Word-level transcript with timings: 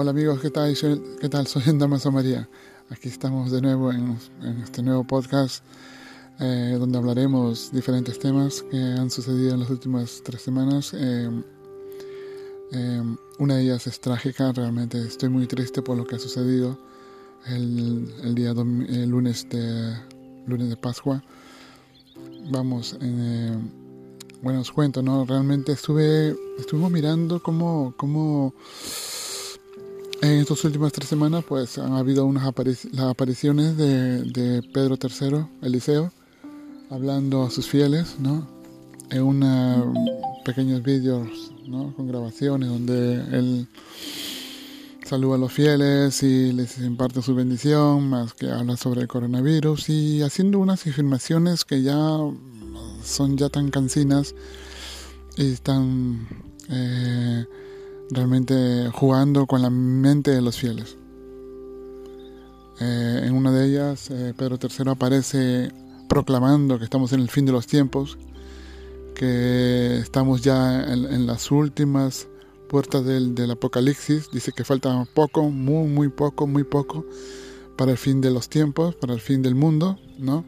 Hola 0.00 0.12
amigos, 0.12 0.38
¿qué 0.40 0.50
tal? 0.50 0.76
¿Qué 1.20 1.28
tal? 1.28 1.48
Soy 1.48 1.64
Damaso 1.74 2.12
María. 2.12 2.48
Aquí 2.88 3.08
estamos 3.08 3.50
de 3.50 3.60
nuevo 3.60 3.90
en, 3.90 4.16
este 4.62 4.80
nuevo 4.80 5.02
podcast 5.02 5.64
eh, 6.38 6.76
donde 6.78 6.98
hablaremos 6.98 7.72
diferentes 7.72 8.16
temas 8.16 8.62
que 8.62 8.76
han 8.76 9.10
sucedido 9.10 9.54
en 9.54 9.58
las 9.58 9.70
últimas 9.70 10.22
tres 10.24 10.42
semanas. 10.42 10.94
Eh, 10.94 11.42
eh, 12.70 13.02
una 13.40 13.56
de 13.56 13.62
ellas 13.64 13.88
es 13.88 14.00
trágica, 14.00 14.52
realmente 14.52 15.00
estoy 15.00 15.30
muy 15.30 15.48
triste 15.48 15.82
por 15.82 15.96
lo 15.96 16.06
que 16.06 16.14
ha 16.14 16.20
sucedido 16.20 16.78
el, 17.46 18.36
día 18.36 18.50
el 18.50 19.08
lunes, 19.08 19.48
de, 19.48 19.96
lunes 20.46 20.68
de 20.68 20.76
Pascua. 20.76 21.24
Vamos, 22.52 22.96
bueno, 24.42 24.60
os 24.60 24.70
cuento, 24.70 25.02
¿no? 25.02 25.24
Realmente 25.24 25.72
estuve, 25.72 26.36
estuvimos 26.56 26.92
mirando 26.92 27.42
cómo, 27.42 27.94
cómo 27.96 28.54
en 30.22 30.40
estas 30.40 30.64
últimas 30.64 30.92
tres 30.92 31.08
semanas 31.08 31.44
pues 31.46 31.78
han 31.78 31.92
habido 31.92 32.24
unas 32.26 32.44
las 32.92 33.06
apariciones 33.06 33.76
de, 33.76 34.62
Pedro 34.72 34.98
III, 35.00 35.46
Eliseo, 35.62 36.12
hablando 36.90 37.44
a 37.44 37.50
sus 37.50 37.66
fieles, 37.66 38.16
¿no? 38.18 38.46
En 39.10 39.22
una, 39.22 39.84
pequeños 40.44 40.82
vídeos, 40.82 41.52
¿no? 41.66 41.94
Con 41.94 42.08
grabaciones 42.08 42.68
donde 42.68 43.14
él 43.36 43.68
saluda 45.04 45.36
a 45.36 45.38
los 45.38 45.52
fieles 45.52 46.22
y 46.22 46.52
les 46.52 46.78
imparte 46.78 47.22
su 47.22 47.34
bendición, 47.34 48.10
más 48.10 48.34
que 48.34 48.50
habla 48.50 48.76
sobre 48.76 49.02
el 49.02 49.08
coronavirus 49.08 49.88
y 49.88 50.22
haciendo 50.22 50.58
unas 50.58 50.86
afirmaciones 50.86 51.64
que 51.64 51.82
ya 51.82 51.96
son 53.04 53.36
ya 53.36 53.48
tan 53.48 53.70
cansinas 53.70 54.34
y 55.36 55.54
tan... 55.56 56.26
Eh, 56.70 57.46
realmente 58.10 58.90
jugando 58.92 59.46
con 59.46 59.62
la 59.62 59.70
mente 59.70 60.30
de 60.30 60.42
los 60.42 60.56
fieles. 60.56 60.96
Eh, 62.80 63.22
en 63.24 63.34
una 63.34 63.52
de 63.52 63.66
ellas, 63.66 64.10
eh, 64.10 64.34
Pedro 64.36 64.58
III 64.62 64.90
aparece 64.90 65.72
proclamando 66.08 66.78
que 66.78 66.84
estamos 66.84 67.12
en 67.12 67.20
el 67.20 67.28
fin 67.28 67.44
de 67.44 67.52
los 67.52 67.66
tiempos, 67.66 68.18
que 69.14 69.98
estamos 69.98 70.42
ya 70.42 70.84
en, 70.84 71.26
las 71.26 71.50
últimas 71.50 72.28
puertas 72.68 73.04
del, 73.04 73.34
del, 73.34 73.50
Apocalipsis. 73.50 74.30
Dice 74.30 74.52
que 74.52 74.64
falta 74.64 75.06
poco, 75.12 75.50
muy, 75.50 75.88
muy 75.88 76.08
poco, 76.08 76.46
muy 76.46 76.62
poco 76.62 77.04
para 77.76 77.92
el 77.92 77.98
fin 77.98 78.20
de 78.20 78.30
los 78.30 78.48
tiempos, 78.48 78.94
para 78.94 79.14
el 79.14 79.20
fin 79.20 79.42
del 79.42 79.54
mundo, 79.54 79.98
¿no? 80.18 80.44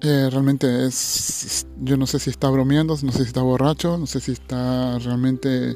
Eh, 0.00 0.28
realmente 0.30 0.86
es, 0.86 1.66
yo 1.80 1.96
no 1.96 2.06
sé 2.06 2.20
si 2.20 2.30
está 2.30 2.48
bromeando, 2.48 2.96
no 3.02 3.10
sé 3.10 3.18
si 3.18 3.24
está 3.24 3.42
borracho, 3.42 3.98
no 3.98 4.06
sé 4.06 4.20
si 4.20 4.32
está 4.32 4.96
realmente 5.00 5.74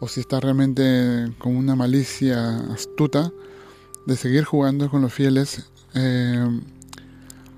o 0.00 0.08
si 0.08 0.20
está 0.20 0.40
realmente 0.40 1.32
con 1.38 1.54
una 1.54 1.76
malicia 1.76 2.56
astuta 2.72 3.30
de 4.06 4.16
seguir 4.16 4.44
jugando 4.44 4.90
con 4.90 5.02
los 5.02 5.12
fieles, 5.12 5.66
eh, 5.94 6.60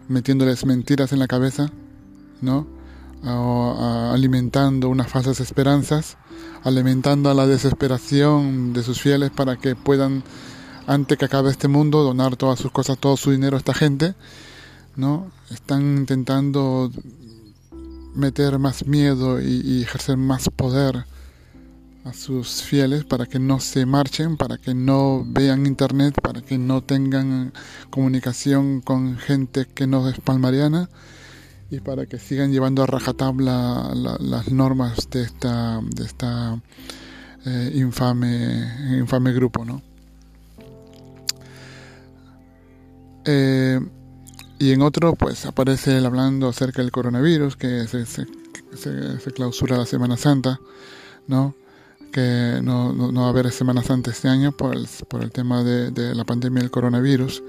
metiéndoles 0.08 0.66
mentiras 0.66 1.12
en 1.12 1.20
la 1.20 1.28
cabeza, 1.28 1.70
¿no? 2.40 2.66
alimentando 3.24 4.88
unas 4.88 5.06
falsas 5.08 5.38
esperanzas, 5.38 6.16
alimentando 6.64 7.30
a 7.30 7.34
la 7.34 7.46
desesperación 7.46 8.72
de 8.72 8.82
sus 8.82 9.00
fieles 9.00 9.30
para 9.30 9.56
que 9.56 9.76
puedan, 9.76 10.24
antes 10.88 11.16
que 11.16 11.26
acabe 11.26 11.50
este 11.50 11.68
mundo, 11.68 12.02
donar 12.02 12.34
todas 12.34 12.58
sus 12.58 12.72
cosas, 12.72 12.98
todo 12.98 13.16
su 13.16 13.30
dinero 13.30 13.56
a 13.56 13.58
esta 13.58 13.74
gente, 13.74 14.16
¿no? 14.96 15.30
Están 15.50 15.98
intentando 15.98 16.90
meter 18.16 18.58
más 18.58 18.88
miedo 18.88 19.40
y 19.40 19.82
ejercer 19.84 20.16
más 20.16 20.48
poder 20.48 21.06
a 22.04 22.12
sus 22.12 22.62
fieles 22.62 23.04
para 23.04 23.26
que 23.26 23.38
no 23.38 23.60
se 23.60 23.86
marchen, 23.86 24.36
para 24.36 24.58
que 24.58 24.74
no 24.74 25.24
vean 25.26 25.66
internet, 25.66 26.14
para 26.20 26.42
que 26.42 26.58
no 26.58 26.82
tengan 26.82 27.52
comunicación 27.90 28.80
con 28.80 29.18
gente 29.18 29.66
que 29.72 29.86
no 29.86 30.08
es 30.08 30.18
palmariana 30.20 30.88
y 31.70 31.80
para 31.80 32.06
que 32.06 32.18
sigan 32.18 32.52
llevando 32.52 32.82
a 32.82 32.86
rajatabla 32.86 33.92
las 33.94 34.50
normas 34.50 35.08
de 35.10 35.22
esta, 35.22 35.80
de 35.82 36.04
esta 36.04 36.60
eh, 37.46 37.72
infame, 37.74 38.98
infame 38.98 39.32
grupo, 39.32 39.64
¿no? 39.64 39.80
Eh, 43.24 43.80
y 44.58 44.72
en 44.72 44.82
otro, 44.82 45.14
pues 45.14 45.46
aparece 45.46 45.96
él 45.96 46.06
hablando 46.06 46.48
acerca 46.48 46.82
del 46.82 46.90
coronavirus, 46.90 47.56
que 47.56 47.86
se, 47.86 48.06
se, 48.06 48.26
se 48.74 49.30
clausura 49.32 49.76
la 49.76 49.86
Semana 49.86 50.16
Santa, 50.16 50.60
¿no? 51.26 51.54
Que 52.12 52.60
no, 52.62 52.94
va 53.12 53.26
a 53.26 53.28
haber 53.30 53.50
Semana 53.50 53.82
Santa 53.82 54.10
este 54.10 54.28
año 54.28 54.52
por 54.52 54.76
el, 54.76 54.86
por 55.08 55.22
el 55.22 55.32
tema 55.32 55.64
de, 55.64 56.14
la 56.14 56.24
pandemia 56.24 56.60
del 56.60 56.70
coronavirus, 56.70 57.42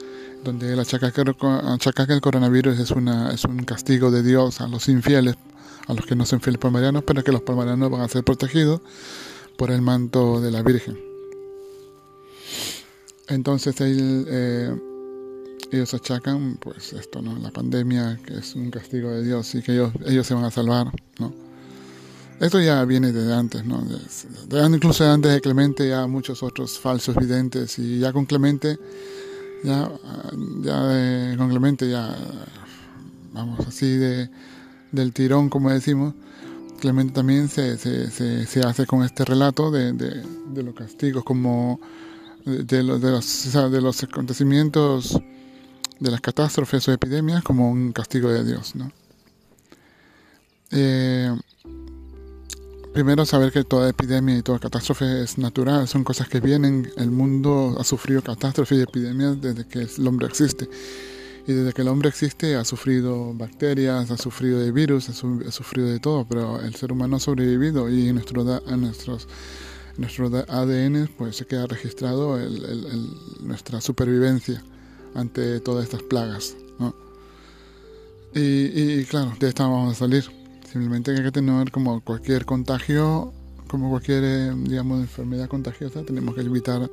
donde 0.43 0.73
él 0.73 0.79
achaca 0.79 1.11
que, 1.11 1.21
el 1.21 2.21
coronavirus 2.21 2.79
es, 2.79 2.91
una, 2.91 3.31
es 3.31 3.43
un 3.45 3.63
castigo 3.65 4.09
de 4.09 4.23
Dios 4.23 4.61
a 4.61 4.67
los 4.67 4.89
infieles, 4.89 5.35
a 5.87 5.93
los 5.93 6.05
que 6.05 6.15
no 6.15 6.25
son 6.25 6.41
fieles 6.41 6.59
palmarianos, 6.59 7.03
pero 7.05 7.23
que 7.23 7.31
los 7.31 7.41
palmarianos 7.41 7.91
van 7.91 8.01
a 8.01 8.07
ser 8.07 8.23
protegidos 8.23 8.81
por 9.57 9.69
el 9.69 9.81
manto 9.81 10.41
de 10.41 10.51
la 10.51 10.63
Virgen. 10.63 10.97
Entonces 13.27 13.75
eh, 13.79 14.75
ellos 15.71 15.93
achacan 15.93 16.57
pues 16.59 16.93
esto, 16.93 17.21
¿no? 17.21 17.37
la 17.37 17.51
pandemia, 17.51 18.19
que 18.25 18.37
es 18.37 18.55
un 18.55 18.71
castigo 18.71 19.11
de 19.11 19.23
Dios 19.23 19.53
y 19.55 19.61
que 19.61 19.73
ellos, 19.73 19.91
ellos 20.05 20.25
se 20.25 20.33
van 20.33 20.45
a 20.45 20.51
salvar. 20.51 20.87
¿no? 21.19 21.42
Esto 22.39 22.59
ya 22.59 22.83
viene 22.85 23.11
desde 23.11 23.33
antes, 23.33 23.63
¿no? 23.65 23.85
incluso 24.73 25.09
antes 25.09 25.31
de 25.31 25.41
Clemente 25.41 25.87
ya 25.87 26.07
muchos 26.07 26.43
otros 26.43 26.77
falsos 26.79 27.15
videntes 27.15 27.79
y 27.79 27.99
ya 27.99 28.11
con 28.11 28.25
Clemente, 28.25 28.77
ya, 29.63 29.89
ya 30.61 31.37
con 31.37 31.49
Clemente 31.49 31.89
ya, 31.89 32.15
vamos, 33.31 33.65
así 33.67 33.97
de, 33.97 34.29
del 34.91 35.13
tirón 35.13 35.49
como 35.49 35.69
decimos, 35.69 36.15
Clemente 36.79 37.13
también 37.13 37.47
se, 37.47 37.77
se, 37.77 38.09
se, 38.45 38.59
hace 38.61 38.85
con 38.85 39.03
este 39.03 39.23
relato 39.23 39.71
de, 39.71 39.93
de, 39.93 40.63
los 40.63 40.75
castigos 40.75 41.23
como 41.23 41.79
de, 42.45 42.83
los, 42.83 43.01
de, 43.01 43.11
los, 43.11 43.53
de 43.71 43.81
los 43.81 44.03
acontecimientos 44.03 45.17
de 45.99 46.11
las 46.11 46.19
catástrofes 46.19 46.85
o 46.89 46.91
epidemias 46.91 47.41
como 47.43 47.71
un 47.71 47.93
castigo 47.93 48.29
de 48.29 48.43
Dios, 48.43 48.75
¿no? 48.75 48.91
Eh, 50.75 51.02
Primero, 52.93 53.25
saber 53.25 53.51
que 53.51 53.63
toda 53.63 53.89
epidemia 53.89 54.37
y 54.37 54.43
toda 54.43 54.59
catástrofe 54.59 55.23
es 55.23 55.39
natural, 55.39 55.87
son 55.87 56.03
cosas 56.03 56.29
que 56.29 56.39
vienen. 56.39 56.91
El 56.95 57.09
mundo 57.09 57.75
ha 57.79 57.83
sufrido 57.83 58.21
catástrofes 58.21 58.77
y 58.77 58.81
epidemias 58.83 59.41
desde 59.41 59.65
que 59.65 59.79
el 59.97 60.07
hombre 60.07 60.27
existe. 60.27 60.69
Y 61.47 61.53
desde 61.53 61.73
que 61.73 61.81
el 61.81 61.87
hombre 61.87 62.09
existe 62.09 62.55
ha 62.55 62.63
sufrido 62.63 63.33
bacterias, 63.33 64.11
ha 64.11 64.17
sufrido 64.17 64.59
de 64.59 64.71
virus, 64.71 65.09
ha, 65.09 65.13
sufrido 65.13 65.87
de 65.87 65.99
todo, 65.99 66.27
pero 66.29 66.61
el 66.61 66.75
ser 66.75 66.91
humano 66.91 67.15
ha 67.15 67.19
sobrevivido 67.19 67.89
y 67.89 68.09
en 68.09 68.15
nuestro, 68.15 68.43
nuestros, 68.43 69.27
nuestro 69.97 70.27
ADN 70.27 71.09
pues, 71.17 71.37
se 71.37 71.47
queda 71.47 71.65
registrado 71.65 72.37
nuestra 73.41 73.81
supervivencia 73.81 74.63
ante 75.15 75.59
todas 75.61 75.85
estas 75.85 76.03
plagas. 76.03 76.55
Y, 78.35 78.99
y 78.99 79.05
claro, 79.05 79.33
de 79.39 79.49
esta 79.49 79.63
vamos 79.63 79.95
a 79.95 79.99
salir. 79.99 80.42
Simplemente 80.73 81.11
hay 81.11 81.21
que 81.21 81.31
tener 81.31 81.69
como 81.69 82.01
cualquier 82.01 82.45
contagio, 82.45 83.31
como 83.67 83.91
cualquier, 83.91 84.23
eh, 84.23 84.53
digamos, 84.57 85.01
enfermedad 85.01 85.47
contagiosa, 85.47 86.01
tenemos 86.01 86.33
que 86.33 86.41
evitar 86.41 86.89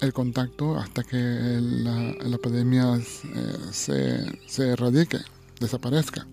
el 0.00 0.12
contacto 0.12 0.78
hasta 0.78 1.02
que 1.02 1.16
la, 1.16 2.12
la 2.12 2.36
epidemia 2.36 2.96
eh, 2.96 3.56
se, 3.72 4.24
se 4.46 4.68
erradique, 4.68 5.18
desaparezca. 5.58 6.28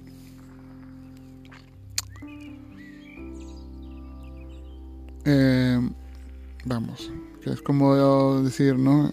Eh, 5.26 5.90
vamos, 6.66 7.10
que 7.44 7.50
es 7.50 7.64
como 7.64 8.44
decir, 8.44 8.78
¿no? 8.78 9.12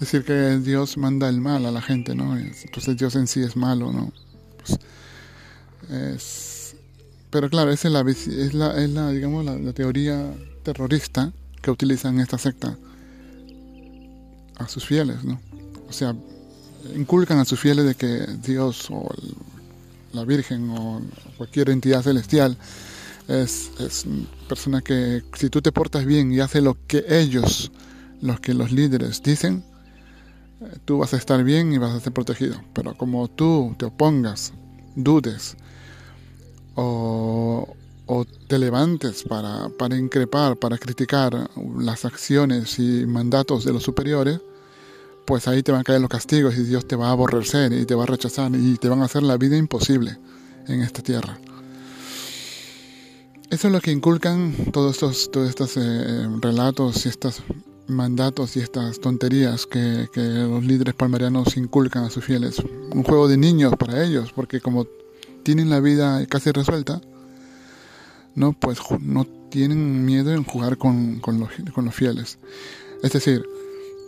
Decir 0.00 0.24
que 0.24 0.58
Dios 0.58 0.98
manda 0.98 1.28
el 1.28 1.40
mal 1.40 1.66
a 1.66 1.70
la 1.70 1.82
gente, 1.82 2.16
¿no? 2.16 2.36
Entonces 2.36 2.96
Dios 2.96 3.14
en 3.14 3.28
sí 3.28 3.42
es 3.42 3.56
malo, 3.56 3.92
¿no? 3.92 4.12
Es, 5.90 6.76
pero 7.30 7.48
claro, 7.50 7.70
esa 7.70 7.88
es 7.88 7.94
la, 7.94 8.00
es 8.10 8.54
la, 8.54 8.82
es 8.82 8.90
la 8.90 9.10
digamos, 9.10 9.44
la, 9.44 9.72
teoría 9.72 10.32
terrorista 10.62 11.32
que 11.62 11.70
utilizan 11.70 12.20
esta 12.20 12.38
secta 12.38 12.76
a 14.56 14.68
sus 14.68 14.84
fieles, 14.86 15.22
¿no? 15.24 15.40
O 15.88 15.92
sea, 15.92 16.14
inculcan 16.94 17.38
a 17.38 17.44
sus 17.44 17.60
fieles 17.60 17.84
de 17.84 17.94
que 17.94 18.26
Dios 18.42 18.88
o 18.90 19.08
la 20.12 20.24
Virgen 20.24 20.70
o 20.70 21.02
cualquier 21.36 21.70
entidad 21.70 22.02
celestial 22.02 22.56
es, 23.28 23.70
es 23.80 24.06
persona 24.48 24.80
que 24.80 25.22
si 25.34 25.50
tú 25.50 25.60
te 25.60 25.72
portas 25.72 26.04
bien 26.04 26.32
y 26.32 26.40
haces 26.40 26.62
lo 26.62 26.76
que 26.86 27.04
ellos, 27.08 27.70
los 28.20 28.40
que 28.40 28.54
los 28.54 28.72
líderes 28.72 29.22
dicen, 29.22 29.64
eh, 30.60 30.78
tú 30.84 30.98
vas 30.98 31.12
a 31.12 31.16
estar 31.16 31.42
bien 31.44 31.72
y 31.72 31.78
vas 31.78 31.92
a 31.92 32.00
ser 32.00 32.12
protegido. 32.12 32.60
Pero 32.72 32.96
como 32.96 33.28
tú 33.28 33.74
te 33.78 33.84
opongas, 33.84 34.52
dudes, 34.94 35.56
o, 36.76 37.66
te 38.46 38.58
levantes 38.58 39.24
para, 39.24 39.68
para 39.70 39.96
increpar, 39.96 40.56
para 40.56 40.78
criticar 40.78 41.50
las 41.78 42.04
acciones 42.04 42.78
y 42.78 43.04
mandatos 43.06 43.64
de 43.64 43.72
los 43.72 43.82
superiores, 43.82 44.40
pues 45.26 45.48
ahí 45.48 45.62
te 45.62 45.72
van 45.72 45.80
a 45.80 45.84
caer 45.84 46.00
los 46.00 46.08
castigos 46.08 46.56
y 46.56 46.62
Dios 46.62 46.86
te 46.86 46.94
va 46.94 47.08
a 47.08 47.10
aborrecer 47.10 47.72
y 47.72 47.84
te 47.84 47.96
va 47.96 48.04
a 48.04 48.06
rechazar 48.06 48.52
y 48.54 48.76
te 48.76 48.88
van 48.88 49.02
a 49.02 49.06
hacer 49.06 49.24
la 49.24 49.36
vida 49.36 49.56
imposible 49.56 50.16
en 50.68 50.82
esta 50.82 51.02
tierra. 51.02 51.38
Eso 53.50 53.68
es 53.68 53.72
lo 53.72 53.80
que 53.80 53.90
inculcan 53.90 54.54
todos 54.72 54.94
estos, 54.94 55.30
todos 55.30 55.48
estos 55.48 55.76
eh, 55.76 56.28
relatos 56.40 57.06
y 57.06 57.08
estos 57.08 57.42
mandatos 57.88 58.56
y 58.56 58.60
estas 58.60 59.00
tonterías 59.00 59.66
que, 59.66 60.08
que, 60.12 60.20
los 60.20 60.64
líderes 60.64 60.94
palmarianos 60.94 61.56
inculcan 61.56 62.04
a 62.04 62.10
sus 62.10 62.24
fieles. 62.24 62.60
Un 62.92 63.04
juego 63.04 63.28
de 63.28 63.36
niños 63.36 63.74
para 63.78 64.04
ellos, 64.04 64.32
porque 64.32 64.60
como 64.60 64.86
tienen 65.46 65.70
la 65.70 65.78
vida 65.78 66.26
casi 66.26 66.50
resuelta, 66.50 67.00
no 68.34 68.52
pues 68.52 68.80
no 68.98 69.24
tienen 69.48 70.04
miedo 70.04 70.32
en 70.32 70.42
jugar 70.42 70.76
con, 70.76 71.20
con, 71.20 71.38
los, 71.38 71.50
con 71.72 71.84
los 71.84 71.94
fieles. 71.94 72.40
Es 73.00 73.12
decir, 73.12 73.44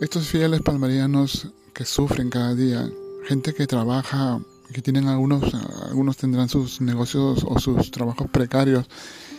estos 0.01 0.27
fieles 0.27 0.61
palmarianos 0.61 1.47
que 1.73 1.85
sufren 1.85 2.29
cada 2.29 2.53
día, 2.55 2.89
gente 3.25 3.53
que 3.53 3.67
trabaja, 3.67 4.41
que 4.73 4.81
tienen 4.81 5.07
algunos, 5.07 5.53
algunos 5.89 6.17
tendrán 6.17 6.49
sus 6.49 6.81
negocios 6.81 7.45
o 7.47 7.57
sus 7.57 7.89
trabajos 7.89 8.29
precarios 8.29 8.89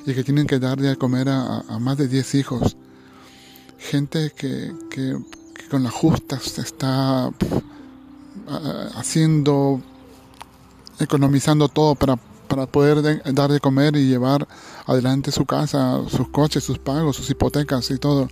y 0.07 0.15
que 0.15 0.25
tienen 0.25 0.47
que 0.47 0.59
dar 0.59 0.81
de 0.81 0.97
comer 0.97 1.29
a, 1.29 1.63
más 1.81 1.99
de 1.99 2.09
10 2.09 2.35
hijos. 2.37 2.79
Gente 3.77 4.33
que, 4.35 4.73
que, 4.89 5.19
con 5.71 5.83
la 5.83 5.91
justa 5.91 6.41
se 6.41 6.63
está 6.63 7.31
haciendo, 8.95 9.83
economizando 11.01 11.69
todo 11.69 11.95
para, 11.95 12.17
para 12.49 12.67
poder 12.67 13.23
dar 13.35 13.51
de 13.51 13.61
comer 13.61 13.97
y 13.97 14.07
llevar 14.07 14.47
adelante 14.87 15.33
su 15.33 15.47
casa, 15.47 16.01
sus 16.09 16.29
coches, 16.29 16.63
sus 16.63 16.79
pagos, 16.79 17.17
sus 17.17 17.29
hipotecas 17.31 17.91
y 17.91 17.99
todo. 17.99 18.29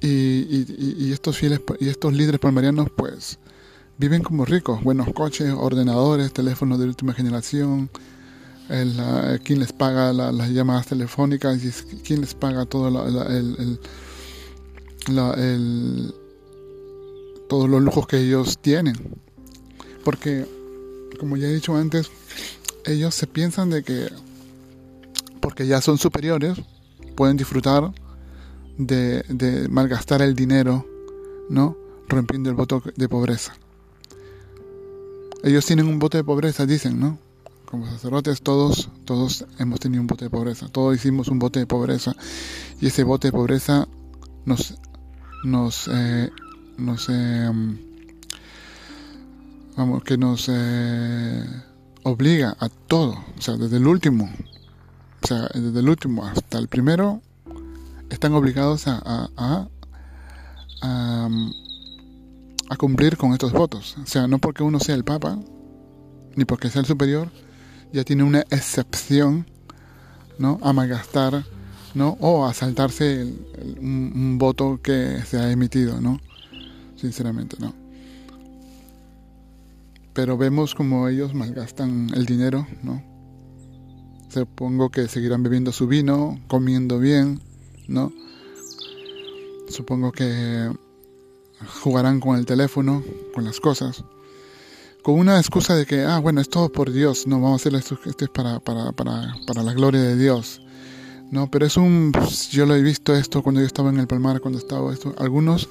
Y, 0.00 0.08
y, 0.08 0.96
y 0.98 1.12
estos 1.12 1.36
fieles 1.36 1.60
y 1.78 1.88
estos 1.88 2.14
líderes 2.14 2.40
palmarianos 2.40 2.88
pues 2.96 3.38
viven 4.00 4.22
como 4.22 4.46
ricos, 4.46 4.82
buenos 4.82 5.12
coches, 5.12 5.52
ordenadores, 5.54 6.32
teléfonos 6.32 6.78
de 6.78 6.86
última 6.86 7.12
generación, 7.12 7.90
el, 8.70 8.96
quién 9.44 9.58
les 9.58 9.74
paga 9.74 10.12
las 10.12 10.48
llamadas 10.50 10.86
telefónicas 10.86 11.62
y 11.62 11.96
quién 11.98 12.22
les 12.22 12.34
paga 12.34 12.64
todo 12.64 12.88
el, 12.88 13.78
todos 17.48 17.68
los 17.68 17.82
lujos 17.82 18.06
que 18.06 18.18
ellos 18.18 18.58
tienen. 18.58 18.94
Porque, 20.02 20.46
como 21.18 21.36
ya 21.36 21.48
he 21.48 21.54
dicho 21.54 21.76
antes, 21.76 22.10
ellos 22.84 23.14
se 23.14 23.26
piensan 23.26 23.70
de 23.70 23.82
que 23.82 24.08
porque 25.40 25.66
ya 25.66 25.80
son 25.80 25.98
superiores, 25.98 26.58
pueden 27.16 27.36
disfrutar 27.36 27.92
de, 28.78 29.68
malgastar 29.70 30.22
el 30.22 30.34
dinero, 30.34 30.86
¿no? 31.48 31.76
Rompiendo 32.08 32.50
el 32.50 32.56
voto 32.56 32.82
de 32.96 33.08
pobreza. 33.08 33.54
Ellos 35.42 35.64
tienen 35.64 35.86
un 35.86 35.98
voto 35.98 36.18
de 36.18 36.24
pobreza, 36.24 36.66
dicen, 36.66 37.00
¿no? 37.00 37.18
como 37.64 37.86
sacerdotes 37.86 38.42
todos, 38.42 38.90
todos 39.04 39.46
hemos 39.60 39.78
tenido 39.78 40.00
un 40.00 40.08
bote 40.08 40.24
de 40.24 40.30
pobreza, 40.30 40.68
todos 40.68 40.96
hicimos 40.96 41.28
un 41.28 41.38
bote 41.38 41.60
de 41.60 41.66
pobreza 41.68 42.16
y 42.80 42.88
ese 42.88 43.04
bote 43.04 43.28
de 43.28 43.32
pobreza 43.32 43.86
nos, 44.44 44.74
nos, 45.44 45.88
eh, 45.92 46.30
nos 46.78 47.08
eh, 47.08 47.48
vamos, 49.76 50.02
que 50.02 50.16
nos 50.16 50.48
eh, 50.48 51.44
obliga 52.02 52.56
a 52.58 52.68
todo, 52.68 53.12
o 53.12 53.40
sea, 53.40 53.56
desde 53.56 53.76
el 53.76 53.86
último, 53.86 54.30
o 55.22 55.26
sea, 55.26 55.48
desde 55.54 55.80
el 55.80 55.88
último 55.88 56.24
hasta 56.24 56.58
el 56.58 56.68
primero, 56.68 57.22
están 58.10 58.32
obligados 58.34 58.86
a, 58.86 59.00
a, 59.04 59.68
a, 60.82 61.28
a 62.68 62.76
cumplir 62.76 63.16
con 63.16 63.32
estos 63.32 63.52
votos, 63.52 63.96
o 64.02 64.06
sea, 64.06 64.26
no 64.26 64.38
porque 64.38 64.62
uno 64.62 64.80
sea 64.80 64.94
el 64.94 65.04
Papa, 65.04 65.38
ni 66.36 66.44
porque 66.44 66.70
sea 66.70 66.80
el 66.80 66.86
superior, 66.86 67.30
ya 67.92 68.04
tiene 68.04 68.22
una 68.22 68.40
excepción 68.50 69.46
¿no? 70.38 70.58
a 70.62 70.72
malgastar 70.72 71.44
¿no? 71.94 72.16
o 72.20 72.46
a 72.46 72.54
saltarse 72.54 73.32
un, 73.80 74.38
voto 74.38 74.80
que 74.82 75.22
se 75.26 75.38
ha 75.38 75.50
emitido, 75.50 76.00
¿no? 76.00 76.20
Sinceramente, 76.96 77.56
¿no? 77.58 77.74
Pero 80.12 80.36
vemos 80.36 80.74
como 80.74 81.08
ellos 81.08 81.34
malgastan 81.34 82.10
el 82.14 82.26
dinero, 82.26 82.66
¿no? 82.82 83.02
Supongo 84.28 84.90
que 84.90 85.08
seguirán 85.08 85.42
bebiendo 85.42 85.72
su 85.72 85.86
vino, 85.86 86.38
comiendo 86.48 86.98
bien, 86.98 87.40
¿no? 87.88 88.12
Supongo 89.68 90.12
que 90.12 90.70
jugarán 91.82 92.20
con 92.20 92.38
el 92.38 92.46
teléfono, 92.46 93.02
con 93.34 93.44
las 93.44 93.60
cosas 93.60 94.04
con 95.02 95.18
una 95.18 95.38
excusa 95.38 95.74
de 95.74 95.86
que, 95.86 96.02
ah, 96.02 96.18
bueno, 96.18 96.40
es 96.40 96.48
todo 96.48 96.70
por 96.70 96.92
Dios, 96.92 97.26
no, 97.26 97.40
vamos 97.40 97.52
a 97.52 97.68
hacer 97.68 97.74
esto, 97.74 97.98
esto 98.04 98.24
es 98.24 98.30
para, 98.30 98.60
para, 98.60 98.92
para, 98.92 99.34
para 99.46 99.62
la 99.62 99.72
gloria 99.72 100.00
de 100.00 100.16
Dios. 100.16 100.60
No, 101.30 101.50
pero 101.50 101.66
es 101.66 101.76
un, 101.76 102.12
yo 102.50 102.66
lo 102.66 102.74
he 102.74 102.82
visto 102.82 103.14
esto 103.14 103.42
cuando 103.42 103.60
yo 103.60 103.66
estaba 103.66 103.90
en 103.90 103.98
el 103.98 104.06
Palmar, 104.06 104.40
cuando 104.40 104.58
estaba 104.58 104.92
esto, 104.92 105.14
algunos 105.18 105.68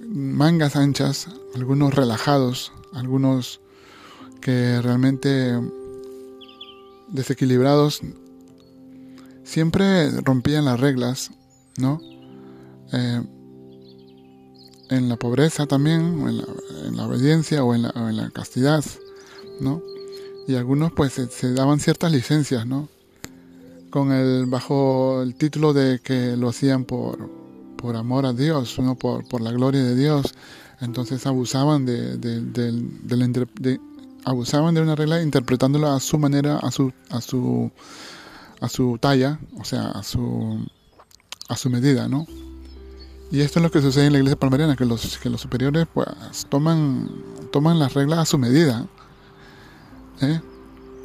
mangas 0.00 0.76
anchas, 0.76 1.28
algunos 1.54 1.94
relajados, 1.94 2.72
algunos 2.92 3.60
que 4.40 4.80
realmente 4.82 5.58
desequilibrados, 7.08 8.00
siempre 9.44 10.10
rompían 10.22 10.64
las 10.64 10.80
reglas, 10.80 11.30
¿no? 11.76 12.00
Eh, 12.92 13.22
en 14.90 15.08
la 15.08 15.16
pobreza 15.16 15.66
también, 15.66 16.00
en 16.80 16.96
la, 16.96 17.06
obediencia 17.06 17.62
o 17.64 17.74
en 17.74 17.82
la, 17.82 18.30
castidad, 18.32 18.84
¿no? 19.60 19.82
Y 20.48 20.56
algunos 20.56 20.92
pues 20.92 21.12
se, 21.12 21.52
daban 21.52 21.78
ciertas 21.78 22.10
licencias, 22.10 22.66
¿no? 22.66 22.88
Con 23.90 24.12
el, 24.12 24.46
bajo 24.46 25.22
el 25.22 25.34
título 25.34 25.72
de 25.72 26.00
que 26.00 26.36
lo 26.36 26.48
hacían 26.48 26.84
por, 26.84 27.30
por 27.76 27.96
amor 27.96 28.26
a 28.26 28.32
Dios, 28.32 28.78
¿no? 28.80 28.96
Por, 28.96 29.26
por 29.28 29.40
la 29.40 29.52
gloria 29.52 29.82
de 29.82 29.94
Dios. 29.94 30.34
Entonces 30.80 31.26
abusaban 31.26 31.84
de, 31.84 32.16
de, 32.16 33.80
abusaban 34.24 34.74
de 34.74 34.80
una 34.80 34.94
regla 34.94 35.22
interpretándola 35.22 35.94
a 35.94 36.00
su 36.00 36.18
manera, 36.18 36.58
a 36.58 36.70
su, 36.70 36.92
a 37.10 37.20
su, 37.20 37.70
a 38.60 38.68
su 38.68 38.98
talla, 38.98 39.38
o 39.58 39.64
sea, 39.64 39.90
a 39.90 40.02
su, 40.02 40.66
a 41.48 41.56
su 41.56 41.70
medida, 41.70 42.08
¿no? 42.08 42.26
Y 43.30 43.40
esto 43.40 43.60
es 43.60 43.62
lo 43.62 43.70
que 43.70 43.80
sucede 43.80 44.06
en 44.06 44.12
la 44.12 44.18
iglesia 44.18 44.38
palmariana, 44.38 44.74
que 44.74 44.84
los, 44.84 45.18
que 45.18 45.30
los 45.30 45.40
superiores 45.40 45.86
pues 45.92 46.08
toman, 46.48 47.08
toman 47.52 47.78
las 47.78 47.94
reglas 47.94 48.18
a 48.18 48.24
su 48.24 48.38
medida. 48.38 48.86
¿eh? 50.20 50.40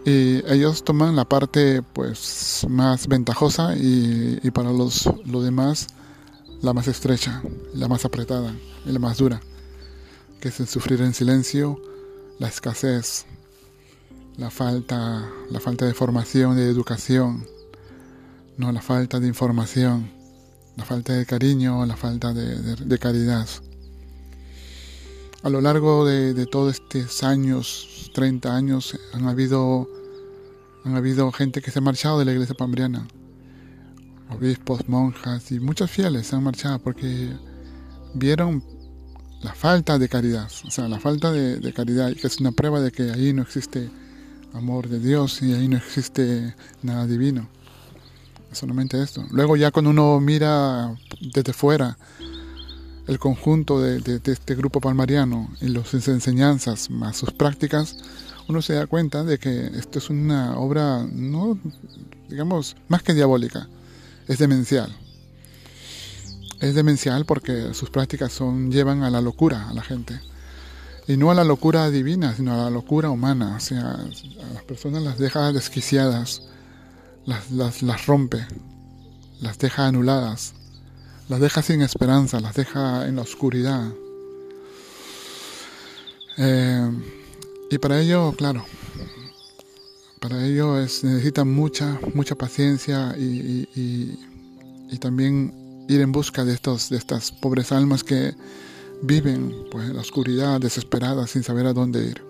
Y 0.05 0.51
ellos 0.51 0.83
toman 0.83 1.15
la 1.15 1.25
parte 1.25 1.83
pues 1.93 2.65
más 2.67 3.07
ventajosa 3.07 3.75
y, 3.75 4.39
y 4.41 4.51
para 4.51 4.71
los, 4.71 5.07
los 5.25 5.43
demás 5.43 5.87
la 6.61 6.73
más 6.73 6.87
estrecha, 6.87 7.43
la 7.73 7.87
más 7.87 8.05
apretada 8.05 8.53
y 8.85 8.91
la 8.91 8.99
más 8.99 9.17
dura, 9.17 9.39
que 10.39 10.49
es 10.49 10.59
el 10.59 10.67
sufrir 10.67 11.01
en 11.01 11.13
silencio, 11.13 11.81
la 12.39 12.47
escasez, 12.47 13.25
la 14.37 14.49
falta, 14.49 15.29
la 15.49 15.59
falta 15.59 15.85
de 15.85 15.93
formación, 15.93 16.55
de 16.55 16.69
educación, 16.69 17.47
no 18.57 18.71
la 18.71 18.81
falta 18.81 19.19
de 19.19 19.27
información 19.27 20.15
la 20.75 20.83
falta 20.83 21.13
de 21.13 21.25
cariño, 21.25 21.85
la 21.85 21.95
falta 21.95 22.33
de, 22.33 22.99
caridad. 22.99 23.47
A 25.43 25.49
lo 25.49 25.61
largo 25.61 26.05
de, 26.05 26.45
todos 26.47 26.75
estos 26.75 27.23
años, 27.23 28.11
30 28.13 28.55
años, 28.55 28.97
han 29.13 29.27
habido, 29.27 29.87
han 30.83 30.95
habido 30.95 31.31
gente 31.31 31.61
que 31.61 31.71
se 31.71 31.79
ha 31.79 31.81
marchado 31.81 32.19
de 32.19 32.25
la 32.25 32.33
iglesia 32.33 32.55
pambriana, 32.55 33.07
obispos, 34.29 34.87
monjas 34.89 35.51
y 35.51 35.59
muchos 35.59 35.89
fieles 35.91 36.27
se 36.27 36.35
han 36.35 36.43
marchado 36.43 36.79
porque 36.79 37.31
vieron 38.13 38.63
la 39.45 39.53
falta 39.53 39.97
de 39.97 40.09
caridad, 40.09 40.49
o 40.65 40.71
sea, 40.71 40.87
la 40.87 40.99
falta 40.99 41.31
de, 41.31 41.57
de 41.57 41.73
caridad, 41.73 42.13
que 42.13 42.27
es 42.27 42.39
una 42.39 42.51
prueba 42.51 42.81
de 42.81 42.91
que 42.91 43.11
ahí 43.11 43.31
no 43.31 43.43
existe 43.43 43.89
amor 44.53 44.89
de 44.89 44.99
Dios 44.99 45.41
y 45.41 45.53
ahí 45.53 45.67
no 45.67 45.77
existe 45.77 46.55
nada 46.81 47.07
divino 47.07 47.47
solamente 48.55 49.01
esto. 49.01 49.23
Luego 49.31 49.55
ya 49.55 49.71
cuando 49.71 49.91
uno 49.91 50.19
mira 50.19 50.95
desde 51.21 51.53
fuera 51.53 51.97
el 53.07 53.19
conjunto 53.19 53.79
de, 53.81 54.19
este 54.25 54.55
grupo 54.55 54.81
palmariano 54.81 55.49
y 55.61 55.67
sus 55.83 56.07
enseñanzas 56.07 56.89
más 56.89 57.17
sus 57.17 57.31
prácticas, 57.31 57.97
uno 58.47 58.61
se 58.61 58.73
da 58.73 58.87
cuenta 58.87 59.23
de 59.23 59.37
que 59.37 59.67
esto 59.67 59.99
es 59.99 60.09
una 60.09 60.57
obra, 60.57 61.05
no, 61.11 61.59
digamos, 62.29 62.75
más 62.87 63.03
que 63.03 63.13
diabólica, 63.13 63.67
es 64.27 64.39
demencial. 64.39 64.95
Es 66.59 66.75
demencial 66.75 67.25
porque 67.25 67.73
sus 67.73 67.89
prácticas 67.89 68.31
son, 68.31 68.71
llevan 68.71 69.03
a 69.03 69.09
la 69.09 69.21
locura 69.21 69.69
a 69.69 69.73
la 69.73 69.81
gente. 69.81 70.19
Y 71.07 71.17
no 71.17 71.29
a 71.29 71.35
la 71.35 71.43
locura 71.43 71.89
divina, 71.89 72.33
sino 72.35 72.53
a 72.53 72.63
la 72.65 72.69
locura 72.69 73.09
humana. 73.09 73.55
O 73.57 73.59
sea, 73.59 73.91
a 73.91 74.53
las 74.53 74.63
personas 74.63 75.03
las 75.03 75.19
deja 75.19 75.51
desquiciadas 75.51 76.41
las, 77.25 77.51
las, 77.51 77.81
las 77.81 78.05
rompe, 78.05 78.45
las 79.41 79.57
deja 79.57 79.87
anuladas, 79.87 80.53
las 81.27 81.39
deja 81.39 81.61
sin 81.61 81.81
esperanza, 81.81 82.39
las 82.39 82.55
deja 82.55 83.07
en 83.07 83.15
la 83.15 83.23
oscuridad. 83.23 83.91
Eh, 86.37 86.91
y 87.71 87.77
para 87.77 87.99
ello, 87.99 88.33
claro, 88.37 88.65
para 90.19 90.45
ello 90.45 90.79
es, 90.79 91.03
necesita 91.03 91.43
mucha, 91.43 91.99
mucha 92.13 92.35
paciencia 92.35 93.15
y, 93.17 93.67
y, 93.75 94.97
también 94.99 95.53
ir 95.87 96.01
en 96.01 96.11
busca 96.11 96.45
de, 96.45 96.53
estos, 96.53 96.89
de 96.89 96.97
estas 96.97 97.31
pobres 97.31 97.71
almas 97.71 98.03
que 98.03 98.33
viven 99.01 99.65
pues, 99.71 99.89
en 99.89 99.95
la 99.95 100.01
oscuridad, 100.01 100.59
desesperadas, 100.59 101.31
sin 101.31 101.43
saber 101.43 101.65
a 101.65 101.73
dónde 101.73 102.05
ir. 102.05 102.21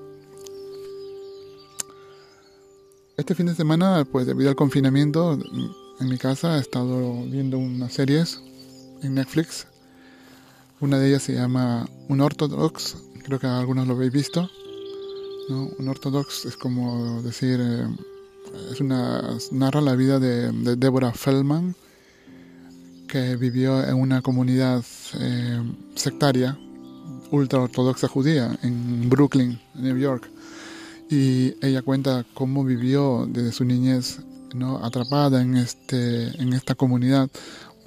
Este 3.17 3.33
fin 3.33 3.45
de 3.45 3.55
semana, 3.55 4.05
pues 4.11 4.25
debido 4.25 4.49
al 4.49 4.55
confinamiento, 4.55 5.39
en 5.99 6.09
mi 6.09 6.17
casa 6.17 6.57
he 6.57 6.59
estado 6.59 7.23
viendo 7.23 7.57
unas 7.57 7.93
series 7.93 8.41
en 9.01 9.15
Netflix. 9.15 9.67
Una 10.81 10.99
de 10.99 11.07
ellas 11.07 11.23
se 11.23 11.33
llama 11.33 11.87
Un 12.09 12.19
Ortodox, 12.19 12.97
creo 13.23 13.39
que 13.39 13.47
algunos 13.47 13.87
lo 13.87 13.93
habéis 13.93 14.11
visto. 14.11 14.49
¿no? 15.47 15.69
Un 15.79 15.87
Ortodox 15.87 16.45
es 16.45 16.57
como 16.57 17.21
decir, 17.21 17.59
eh, 17.61 17.87
es 18.71 18.81
una, 18.81 19.37
narra 19.51 19.79
la 19.79 19.95
vida 19.95 20.19
de, 20.19 20.51
de 20.51 20.75
Deborah 20.75 21.13
Feldman, 21.13 21.73
que 23.15 23.37
vivió 23.37 23.81
en 23.81 23.95
una 23.95 24.21
comunidad 24.21 24.83
eh, 25.17 25.63
sectaria, 25.95 26.57
ultra 27.31 27.61
ortodoxa 27.61 28.09
judía, 28.09 28.59
en 28.61 29.09
Brooklyn, 29.09 29.57
New 29.73 29.97
York 29.97 30.29
y 31.09 31.53
ella 31.65 31.81
cuenta 31.81 32.25
cómo 32.33 32.65
vivió 32.65 33.25
desde 33.25 33.53
su 33.53 33.63
niñez 33.63 34.19
¿no? 34.53 34.83
atrapada 34.83 35.41
en, 35.41 35.55
este, 35.55 36.25
en 36.41 36.51
esta 36.51 36.75
comunidad 36.75 37.29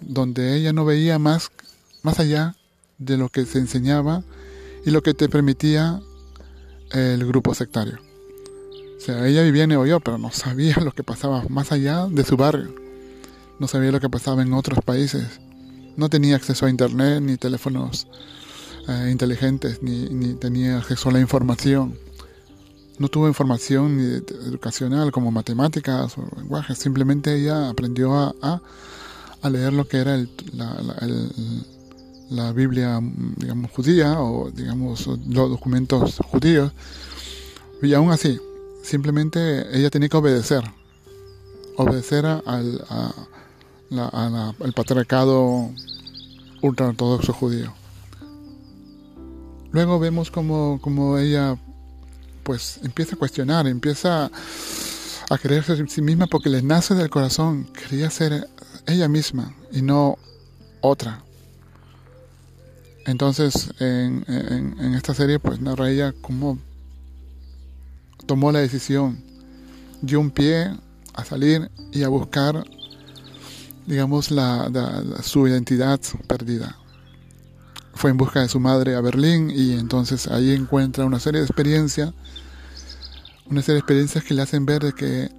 donde 0.01 0.57
ella 0.57 0.73
no 0.73 0.87
veía 0.87 1.19
más, 1.19 1.51
más 2.03 2.21
allá 2.21 2.57
de 2.97 3.19
lo 3.19 3.29
que 3.29 3.45
se 3.45 3.59
enseñaba 3.59 4.23
y 4.87 4.91
lo 4.93 5.03
que 5.03 5.13
te 5.13 5.29
permitía 5.29 6.01
el 6.93 7.27
grupo 7.27 7.53
sectario. 7.55 7.99
O 8.97 9.01
sea, 9.03 9.27
ella 9.29 9.43
vivía 9.43 9.65
en 9.65 9.69
Nueva 9.69 9.87
York, 9.87 10.03
pero 10.07 10.17
no 10.17 10.31
sabía 10.33 10.77
lo 10.83 10.93
que 10.93 11.05
pasaba 11.05 11.45
más 11.51 11.71
allá 11.71 12.07
de 12.07 12.25
su 12.25 12.39
barrio. 12.39 12.88
No 13.59 13.69
sabía 13.69 13.93
lo 13.93 14.01
que 14.01 14.09
pasaba 14.09 14.43
en 14.43 14.53
otros 14.53 14.79
países. 14.85 15.41
No 15.97 16.09
tenía 16.09 16.37
acceso 16.37 16.67
a 16.67 16.71
internet, 16.71 17.21
ni 17.23 17.37
teléfonos 17.37 18.07
eh, 18.89 19.09
inteligentes, 19.11 19.83
ni, 19.83 20.09
ni 20.11 20.35
tenía 20.35 20.79
acceso 20.79 21.09
a 21.09 21.13
la 21.13 21.21
información 21.21 21.97
no 22.99 23.09
tuvo 23.09 23.29
información 23.29 23.97
ni 23.97 24.05
educacional 24.49 25.13
como 25.13 25.31
matemáticas 25.31 26.19
o 26.19 26.29
lenguajes, 26.37 26.79
simplemente 26.79 27.35
ella 27.35 27.71
aprendió 27.71 28.15
a, 28.15 28.61
a, 29.41 29.51
leer 29.51 29.73
lo 29.73 29.87
que 29.87 29.99
era 29.99 30.15
el, 30.17 30.29
la, 30.53 30.77
la, 32.31 32.53
Biblia, 32.53 33.01
digamos, 33.37 33.71
judía 33.71 34.21
o, 34.21 34.51
digamos, 34.51 35.07
los 35.07 35.51
documentos 35.51 36.17
judíos. 36.27 36.73
Y 37.81 37.95
aún 37.95 38.11
así, 38.11 38.39
simplemente 38.83 39.65
ella 39.77 39.91
tenía 39.91 40.09
que 40.09 40.17
obedecer, 40.17 40.65
obedecer 41.77 42.27
al 42.27 42.85
a, 42.91 43.13
el 43.91 44.73
patriarcado 44.73 45.71
ultraortodoxo 46.63 47.33
judío. 47.33 47.73
Luego 49.71 49.99
vemos 49.99 50.31
como, 50.31 50.81
como 50.81 51.19
ella 51.19 51.57
pues 52.43 52.81
empieza 52.83 53.15
a 53.15 53.19
cuestionar, 53.19 53.67
empieza 53.67 54.31
a 55.31 55.39
creerse 55.39 55.75
en 55.75 55.89
sí 55.89 56.01
misma 56.01 56.27
porque 56.27 56.49
le 56.49 56.63
nace 56.63 56.95
del 56.95 57.11
corazón, 57.11 57.67
quería 57.67 58.09
ser 58.09 58.49
ella 58.87 59.09
misma 59.09 59.55
y 59.71 59.83
no 59.83 60.17
otra. 60.81 61.23
Entonces, 63.05 63.71
en, 63.81 64.25
esta 64.95 65.15
serie, 65.15 65.39
pues 65.39 65.61
narra 65.61 65.91
ella 65.91 66.15
cómo 66.21 66.59
tomó 68.27 68.53
la 68.53 68.59
decisión, 68.59 69.19
dio 70.03 70.21
un 70.21 70.31
pie 70.31 70.71
a 71.15 71.25
salir 71.25 71.71
y 71.91 72.03
a 72.03 72.09
buscar, 72.09 72.65
digamos, 73.89 74.31
su 75.23 75.49
identidad 75.49 75.99
perdida 76.27 76.77
fue 77.95 78.11
en 78.11 78.17
busca 78.17 78.43
de 78.43 78.49
su 78.49 78.61
madre 78.61 78.95
a 78.95 79.01
Berlín 79.01 79.51
y 79.51 79.73
entonces 79.73 80.29
ahí 80.29 80.53
encuentra 80.53 81.05
una 81.05 81.19
serie 81.19 81.41
de 81.41 81.47
experiencias, 81.47 82.13
una 83.47 83.63
serie 83.63 83.75
de 83.75 83.81
experiencias 83.81 84.23
que 84.23 84.35
le 84.35 84.43
hacen 84.43 84.67
ver 84.67 84.85
de 84.85 84.93
que, 84.93 85.31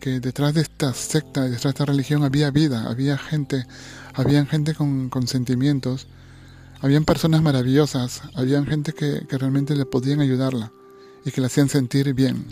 que, 0.00 0.20
detrás 0.20 0.54
de 0.54 0.62
esta 0.62 0.94
secta, 0.94 1.42
detrás 1.42 1.62
de 1.62 1.68
esta 1.70 1.84
religión 1.84 2.22
había 2.22 2.50
vida, 2.50 2.88
había 2.88 3.18
gente, 3.18 3.66
había 4.14 4.46
gente 4.46 4.74
con, 4.74 5.10
con 5.10 5.26
sentimientos, 5.26 6.06
habían 6.80 7.04
personas 7.04 7.42
maravillosas, 7.42 8.22
habían 8.34 8.66
gente 8.66 8.94
que, 8.94 9.26
que 9.28 9.36
realmente 9.36 9.74
le 9.74 9.84
podían 9.84 10.20
ayudarla 10.20 10.72
y 11.24 11.32
que 11.32 11.40
la 11.40 11.48
hacían 11.48 11.68
sentir 11.68 12.14
bien, 12.14 12.46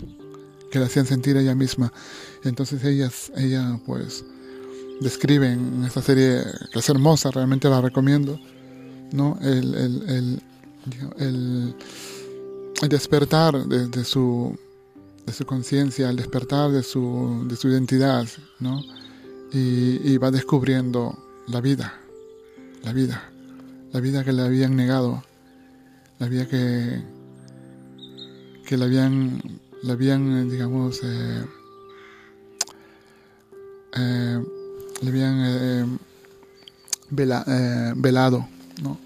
que 0.69 0.79
la 0.79 0.85
hacían 0.85 1.07
sentir 1.07 1.37
ella 1.37 1.55
misma. 1.55 1.91
entonces 2.43 2.83
ellas, 2.83 3.31
ella 3.35 3.79
pues 3.85 4.25
describen 5.01 5.73
en 5.75 5.83
esta 5.83 6.01
serie 6.01 6.41
que 6.71 6.79
es 6.79 6.89
hermosa, 6.89 7.31
realmente 7.31 7.69
la 7.69 7.81
recomiendo 7.81 8.39
¿no? 9.11 9.37
El, 9.41 9.75
el, 9.75 10.41
el, 11.17 11.75
el 12.81 12.89
despertar 12.89 13.65
de, 13.65 14.03
su, 14.03 14.57
de 15.25 15.33
su 15.33 15.45
conciencia, 15.45 16.09
el 16.09 16.15
despertar 16.15 16.71
de 16.71 16.83
su, 16.83 17.45
de 17.47 17.55
su 17.55 17.69
identidad, 17.69 18.27
¿no? 18.59 18.81
Y, 19.53 20.17
va 20.17 20.31
descubriendo 20.31 21.17
la 21.47 21.59
vida, 21.59 21.93
la 22.83 22.93
vida, 22.93 23.29
la 23.91 23.99
vida 23.99 24.23
que 24.23 24.31
le 24.31 24.43
habían 24.43 24.77
negado, 24.77 25.23
la 26.19 26.29
vida 26.29 26.47
que, 26.47 27.03
que 28.65 28.77
le 28.77 28.85
habían, 28.85 29.41
le 29.83 29.91
habían 29.91 30.49
digamos, 30.49 31.01
eh, 31.03 31.45
eh, 33.97 34.41
le 35.01 35.09
habían 35.09 35.97
eh, 37.09 37.93
velado 37.95 38.47
¿no? 38.81 38.97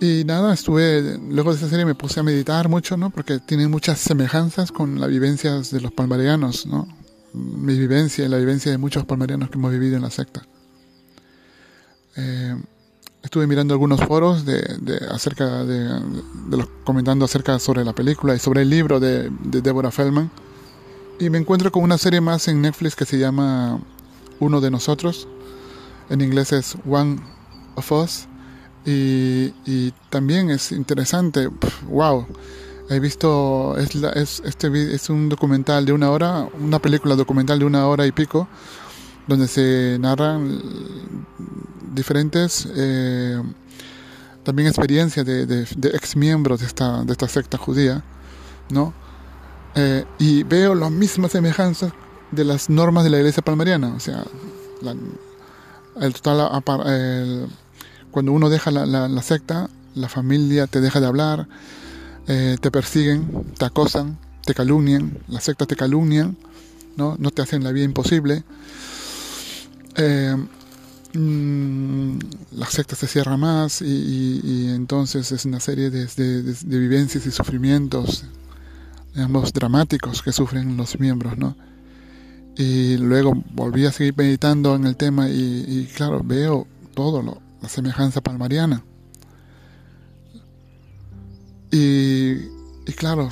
Y 0.00 0.24
nada, 0.24 0.52
estuve, 0.52 1.18
luego 1.18 1.50
de 1.50 1.56
esa 1.56 1.70
serie 1.70 1.86
me 1.86 1.94
puse 1.94 2.20
a 2.20 2.22
meditar 2.22 2.68
mucho, 2.68 2.98
¿no? 2.98 3.08
Porque 3.10 3.38
tiene 3.38 3.66
muchas 3.66 3.98
semejanzas 3.98 4.70
con 4.70 5.00
las 5.00 5.08
vivencias 5.08 5.70
de 5.70 5.80
los 5.80 5.90
palmarianos, 5.90 6.66
¿no? 6.66 6.86
Mi 7.32 7.78
vivencia 7.78 8.26
y 8.26 8.28
la 8.28 8.36
vivencia 8.36 8.70
de 8.70 8.78
muchos 8.78 9.06
palmarianos 9.06 9.48
que 9.48 9.56
hemos 9.56 9.72
vivido 9.72 9.96
en 9.96 10.02
la 10.02 10.10
secta. 10.10 10.46
Eh, 12.16 12.56
estuve 13.22 13.46
mirando 13.46 13.72
algunos 13.72 14.00
foros 14.02 14.44
de, 14.44 14.60
acerca 15.10 15.64
de, 15.64 16.00
los 16.50 16.66
comentando 16.84 17.24
acerca 17.24 17.58
sobre 17.58 17.82
la 17.82 17.94
película 17.94 18.34
y 18.34 18.38
sobre 18.38 18.62
el 18.62 18.70
libro 18.70 19.00
de, 19.00 19.30
de 19.44 19.62
Deborah 19.62 19.90
Feldman. 19.90 20.30
Y 21.18 21.30
me 21.30 21.38
encuentro 21.38 21.72
con 21.72 21.82
una 21.82 21.96
serie 21.96 22.20
más 22.20 22.48
en 22.48 22.60
Netflix 22.60 22.96
que 22.96 23.06
se 23.06 23.18
llama 23.18 23.80
Uno 24.40 24.60
de 24.60 24.70
nosotros. 24.70 25.28
En 26.08 26.20
inglés 26.20 26.52
es 26.52 26.76
One 26.88 27.20
of 27.74 27.92
Us. 27.92 28.28
Y, 28.84 29.92
también 30.10 30.50
es 30.50 30.70
interesante, 30.70 31.48
wow. 31.88 32.24
He 32.88 33.00
visto, 33.00 33.76
es, 33.76 33.96
es, 33.96 34.42
este 34.44 34.94
es 34.94 35.10
un 35.10 35.28
documental 35.28 35.84
de 35.84 35.92
una 35.92 36.10
hora, 36.10 36.48
una 36.60 36.78
película 36.78 37.16
documental 37.16 37.58
de 37.58 37.64
una 37.64 37.88
hora 37.88 38.06
y 38.06 38.12
pico, 38.12 38.46
donde 39.26 39.48
se 39.48 39.98
narran 39.98 40.60
diferentes 41.92 42.68
eh, 42.76 43.42
también 44.44 44.68
experiencias 44.68 45.26
de, 45.26 45.46
de, 45.46 45.88
ex 45.88 46.14
miembros 46.14 46.60
de 46.60 46.66
esta, 46.66 47.02
de 47.02 47.10
esta 47.10 47.26
secta 47.26 47.58
judía, 47.58 48.04
¿no? 48.70 48.94
Eh, 49.74 50.04
y 50.20 50.44
veo 50.44 50.76
las 50.76 50.92
mismas 50.92 51.32
semejanzas 51.32 51.92
de 52.30 52.44
las 52.44 52.68
normas 52.68 53.04
de 53.04 53.10
la 53.10 53.18
iglesia 53.18 53.42
palmariana, 53.42 53.94
o 53.94 54.00
sea, 54.00 54.24
el 56.00 56.12
total 56.14 56.62
el, 56.86 57.46
cuando 58.10 58.32
uno 58.32 58.48
deja 58.48 58.70
la, 58.70 59.22
secta, 59.22 59.68
la 59.94 60.08
familia 60.08 60.66
te 60.66 60.80
deja 60.80 61.00
de 61.00 61.06
hablar, 61.06 61.48
eh, 62.26 62.56
te 62.60 62.70
persiguen, 62.70 63.44
te 63.58 63.64
acosan, 63.64 64.18
te 64.44 64.54
calumnian, 64.54 65.18
las 65.28 65.44
sectas 65.44 65.68
te 65.68 65.76
calumnian, 65.76 66.36
no, 66.96 67.16
no 67.18 67.30
te 67.30 67.42
hacen 67.42 67.62
la 67.62 67.72
vida 67.72 67.84
imposible. 67.84 68.42
Eh, 69.96 70.36
mm, 71.14 72.18
la 72.52 72.66
secta 72.66 72.96
se 72.96 73.06
cierra 73.06 73.36
más 73.36 73.82
y, 73.82 74.70
entonces 74.74 75.32
es 75.32 75.44
una 75.44 75.60
serie 75.60 75.90
de, 75.90 76.06
vivencias 76.64 77.26
y 77.26 77.30
sufrimientos, 77.30 78.24
digamos, 79.14 79.52
dramáticos 79.52 80.22
que 80.22 80.32
sufren 80.32 80.76
los 80.76 80.98
miembros, 80.98 81.38
¿no? 81.38 81.56
Y 82.56 82.96
luego 82.96 83.34
volví 83.52 83.84
a 83.84 83.92
seguir 83.92 84.14
meditando 84.16 84.74
en 84.74 84.86
el 84.86 84.96
tema 84.96 85.28
y, 85.28 85.64
y 85.68 85.86
claro, 85.94 86.22
veo 86.24 86.66
todo 86.94 87.22
lo, 87.22 87.40
la 87.60 87.68
semejanza 87.68 88.20
palmariana. 88.22 88.82
Y, 91.70 92.32
y 92.86 92.92
claro, 92.96 93.28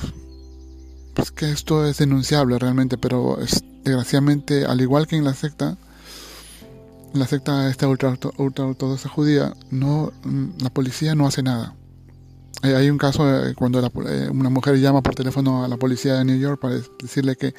pues 1.15 1.31
que 1.31 1.51
esto 1.51 1.85
es 1.87 1.97
denunciable 1.97 2.59
realmente, 2.59 2.97
pero 2.97 3.39
es, 3.41 3.63
desgraciadamente, 3.83 4.65
al 4.65 4.81
igual 4.81 5.07
que 5.07 5.15
en 5.15 5.23
la 5.23 5.33
secta, 5.33 5.77
la 7.13 7.25
secta 7.25 7.69
esta 7.69 7.87
ultra, 7.87 8.17
ultra 8.37 8.65
ortodoxa 8.65 9.09
judía, 9.09 9.53
no, 9.71 10.11
la 10.59 10.69
policía 10.69 11.15
no 11.15 11.25
hace 11.25 11.41
nada. 11.41 11.75
Hay 12.61 12.89
un 12.89 12.97
caso 12.97 13.23
cuando 13.55 13.79
eh, 14.07 14.29
una 14.29 14.49
mujer 14.49 14.79
llama 14.79 15.01
por 15.01 15.13
teléfono 15.13 15.63
a 15.63 15.67
la 15.67 15.77
policía 15.77 16.15
de 16.15 16.25
New 16.25 16.39
York 16.39 16.59
para 16.59 16.75
decirle 16.99 17.35
que 17.35 17.53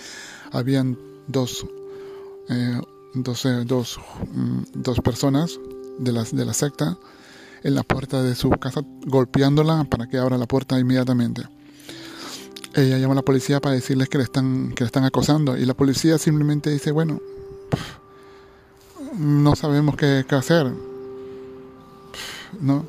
habían 0.50 0.98
dos, 1.26 1.66
eh, 2.48 2.80
dos, 3.14 3.44
eh, 3.46 3.64
dos, 3.64 3.98
mm, 4.32 4.62
dos, 4.74 5.00
personas 5.00 5.58
de 5.98 6.12
la, 6.12 6.24
de 6.24 6.44
la 6.44 6.52
secta 6.52 6.98
en 7.62 7.74
la 7.74 7.82
puerta 7.82 8.22
de 8.22 8.34
su 8.34 8.50
casa 8.50 8.82
golpeándola 9.06 9.84
para 9.84 10.06
que 10.08 10.18
abra 10.18 10.38
la 10.38 10.46
puerta 10.46 10.78
inmediatamente. 10.78 11.42
Ella 12.74 12.98
llama 12.98 13.12
a 13.12 13.16
la 13.16 13.22
policía 13.22 13.60
para 13.60 13.74
decirles 13.74 14.08
que 14.08 14.18
le 14.18 14.24
están, 14.24 14.72
que 14.72 14.84
le 14.84 14.86
están 14.86 15.04
acosando 15.04 15.56
y 15.56 15.64
la 15.64 15.74
policía 15.74 16.18
simplemente 16.18 16.70
dice, 16.70 16.92
bueno, 16.92 17.20
no 19.18 19.56
sabemos 19.56 19.96
qué, 19.96 20.24
qué 20.28 20.34
hacer. 20.34 20.70
¿No? 22.60 22.86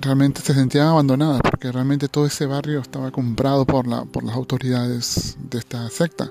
Realmente 0.00 0.40
se 0.40 0.54
sentían 0.54 0.86
abandonadas 0.88 1.40
porque 1.42 1.72
realmente 1.72 2.08
todo 2.08 2.26
ese 2.26 2.46
barrio 2.46 2.80
estaba 2.80 3.10
comprado 3.10 3.66
por, 3.66 3.86
la, 3.86 4.04
por 4.04 4.24
las 4.24 4.36
autoridades 4.36 5.36
de 5.50 5.58
esta 5.58 5.88
secta. 5.90 6.30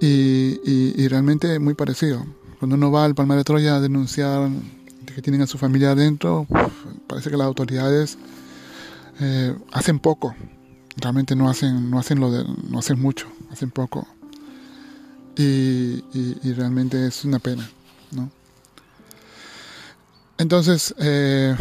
Y, 0.00 0.60
y, 0.64 1.08
realmente 1.08 1.58
muy 1.58 1.74
parecido. 1.74 2.24
Cuando 2.58 2.76
uno 2.76 2.90
va 2.90 3.04
al 3.04 3.14
Palmar 3.14 3.38
de 3.38 3.44
Troya 3.44 3.76
a 3.76 3.80
denunciar 3.80 4.50
que 5.16 5.22
tienen 5.22 5.40
a 5.40 5.46
su 5.46 5.56
familia 5.56 5.92
adentro, 5.92 6.46
parece 7.06 7.30
que 7.30 7.38
las 7.38 7.46
autoridades 7.46 8.18
eh, 9.20 9.56
hacen 9.72 9.98
poco. 9.98 10.34
Realmente 10.96 11.34
no 11.34 11.48
hacen, 11.48 11.90
no 11.90 11.98
hacen 11.98 12.20
lo 12.20 12.30
de, 12.30 12.44
no 12.68 12.78
hacen 12.78 13.00
mucho, 13.00 13.26
hacen 13.50 13.70
poco. 13.70 14.06
Y, 15.38 16.04
y, 16.12 16.52
realmente 16.52 17.06
es 17.06 17.24
una 17.24 17.38
pena, 17.38 17.68
¿no? 18.12 18.30
Entonces, 20.38 20.94
eh, 20.98 21.54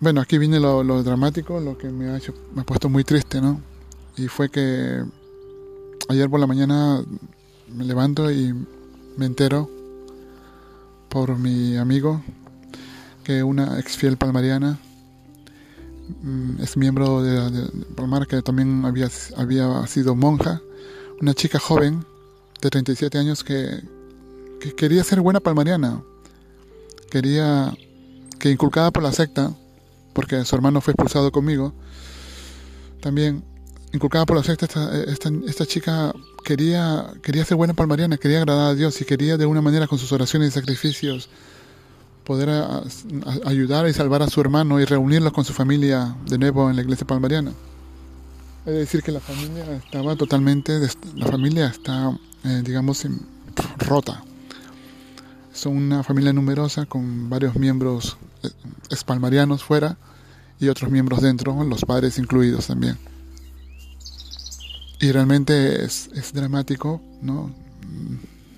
bueno, 0.00 0.20
aquí 0.20 0.38
viene 0.38 0.58
lo, 0.60 0.82
lo, 0.82 1.02
dramático, 1.02 1.60
lo 1.60 1.78
que 1.78 1.88
me 1.90 2.10
ha 2.10 2.16
hecho, 2.16 2.34
me 2.54 2.62
ha 2.62 2.64
puesto 2.64 2.88
muy 2.88 3.04
triste, 3.04 3.40
¿no? 3.40 3.60
Y 4.16 4.28
fue 4.28 4.48
que 4.48 5.04
ayer 6.08 6.28
por 6.28 6.40
la 6.40 6.46
mañana 6.46 7.04
me 7.74 7.84
levanto 7.84 8.30
y 8.30 8.54
me 9.16 9.26
entero 9.26 9.68
por 11.08 11.38
mi 11.38 11.76
amigo 11.76 12.22
que 13.24 13.42
una 13.42 13.78
ex 13.78 13.96
fiel 13.96 14.16
palmariana 14.16 14.78
mm, 16.22 16.62
es 16.62 16.76
miembro 16.76 17.22
de, 17.22 17.50
de, 17.50 17.68
Palmar 17.94 18.26
que 18.26 18.42
también 18.42 18.84
había, 18.84 19.08
había 19.36 19.86
sido 19.86 20.14
monja, 20.14 20.60
una 21.20 21.34
chica 21.34 21.58
joven 21.58 22.04
de 22.60 22.70
37 22.70 23.18
años 23.18 23.44
que, 23.44 23.82
quería 24.76 25.02
ser 25.04 25.20
buena 25.20 25.40
palmariana, 25.40 26.02
quería 27.10 27.74
que 28.38 28.50
inculcada 28.50 28.90
por 28.90 29.02
la 29.02 29.12
secta, 29.12 29.54
porque 30.12 30.44
su 30.44 30.54
hermano 30.54 30.80
fue 30.80 30.92
expulsado 30.92 31.32
conmigo, 31.32 31.72
también 33.00 33.42
inculcada 33.92 34.26
por 34.26 34.36
la 34.36 34.42
secta, 34.42 34.66
esta, 35.06 35.66
chica 35.66 36.12
quería, 36.44 37.12
quería 37.22 37.44
ser 37.44 37.56
buena 37.56 37.74
palmariana, 37.74 38.16
quería 38.16 38.38
agradar 38.38 38.70
a 38.70 38.74
Dios 38.74 39.00
y 39.00 39.04
quería 39.04 39.36
de 39.36 39.46
una 39.46 39.60
manera 39.60 39.86
con 39.86 39.98
sus 39.98 40.12
oraciones 40.12 40.50
y 40.50 40.52
sacrificios 40.52 41.28
poder 42.24 42.48
ayudar 43.44 43.88
y 43.88 43.92
salvar 43.92 44.22
a 44.22 44.28
su 44.28 44.40
hermano 44.40 44.80
y 44.80 44.84
reunirlo 44.84 45.32
con 45.32 45.44
su 45.44 45.52
familia 45.52 46.14
de 46.26 46.38
nuevo 46.38 46.70
en 46.70 46.76
la 46.76 46.82
iglesia 46.82 47.06
palmariana. 47.06 47.52
Es 48.66 48.74
decir, 48.74 49.02
que 49.02 49.10
la 49.10 49.20
familia 49.20 49.64
estaba 49.74 50.14
totalmente, 50.16 50.78
la 51.16 51.26
familia 51.26 51.66
está 51.66 52.14
eh, 52.44 52.62
digamos, 52.64 53.06
rota. 53.78 54.22
Son 55.52 55.76
una 55.76 56.02
familia 56.02 56.32
numerosa 56.32 56.86
con 56.86 57.28
varios 57.28 57.54
miembros 57.54 58.16
eh, 58.42 58.48
espalmarianos 58.88 59.62
fuera 59.62 59.98
y 60.58 60.68
otros 60.68 60.90
miembros 60.90 61.20
dentro, 61.20 61.62
los 61.64 61.84
padres 61.84 62.18
incluidos 62.18 62.68
también. 62.68 62.96
Y 65.00 65.12
realmente 65.12 65.84
es, 65.84 66.10
es 66.14 66.32
dramático, 66.32 67.00
¿no? 67.22 67.54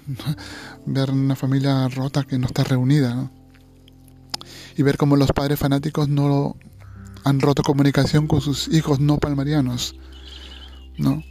ver 0.86 1.10
una 1.10 1.36
familia 1.36 1.88
rota 1.88 2.24
que 2.24 2.38
no 2.38 2.46
está 2.46 2.64
reunida, 2.64 3.14
¿no? 3.14 3.30
Y 4.76 4.82
ver 4.82 4.96
cómo 4.96 5.16
los 5.16 5.32
padres 5.32 5.58
fanáticos 5.58 6.08
no 6.08 6.56
han 7.24 7.40
roto 7.40 7.62
comunicación 7.62 8.26
con 8.26 8.40
sus 8.40 8.68
hijos 8.68 9.00
no 9.00 9.18
palmarianos, 9.18 9.96
¿no? 10.98 11.22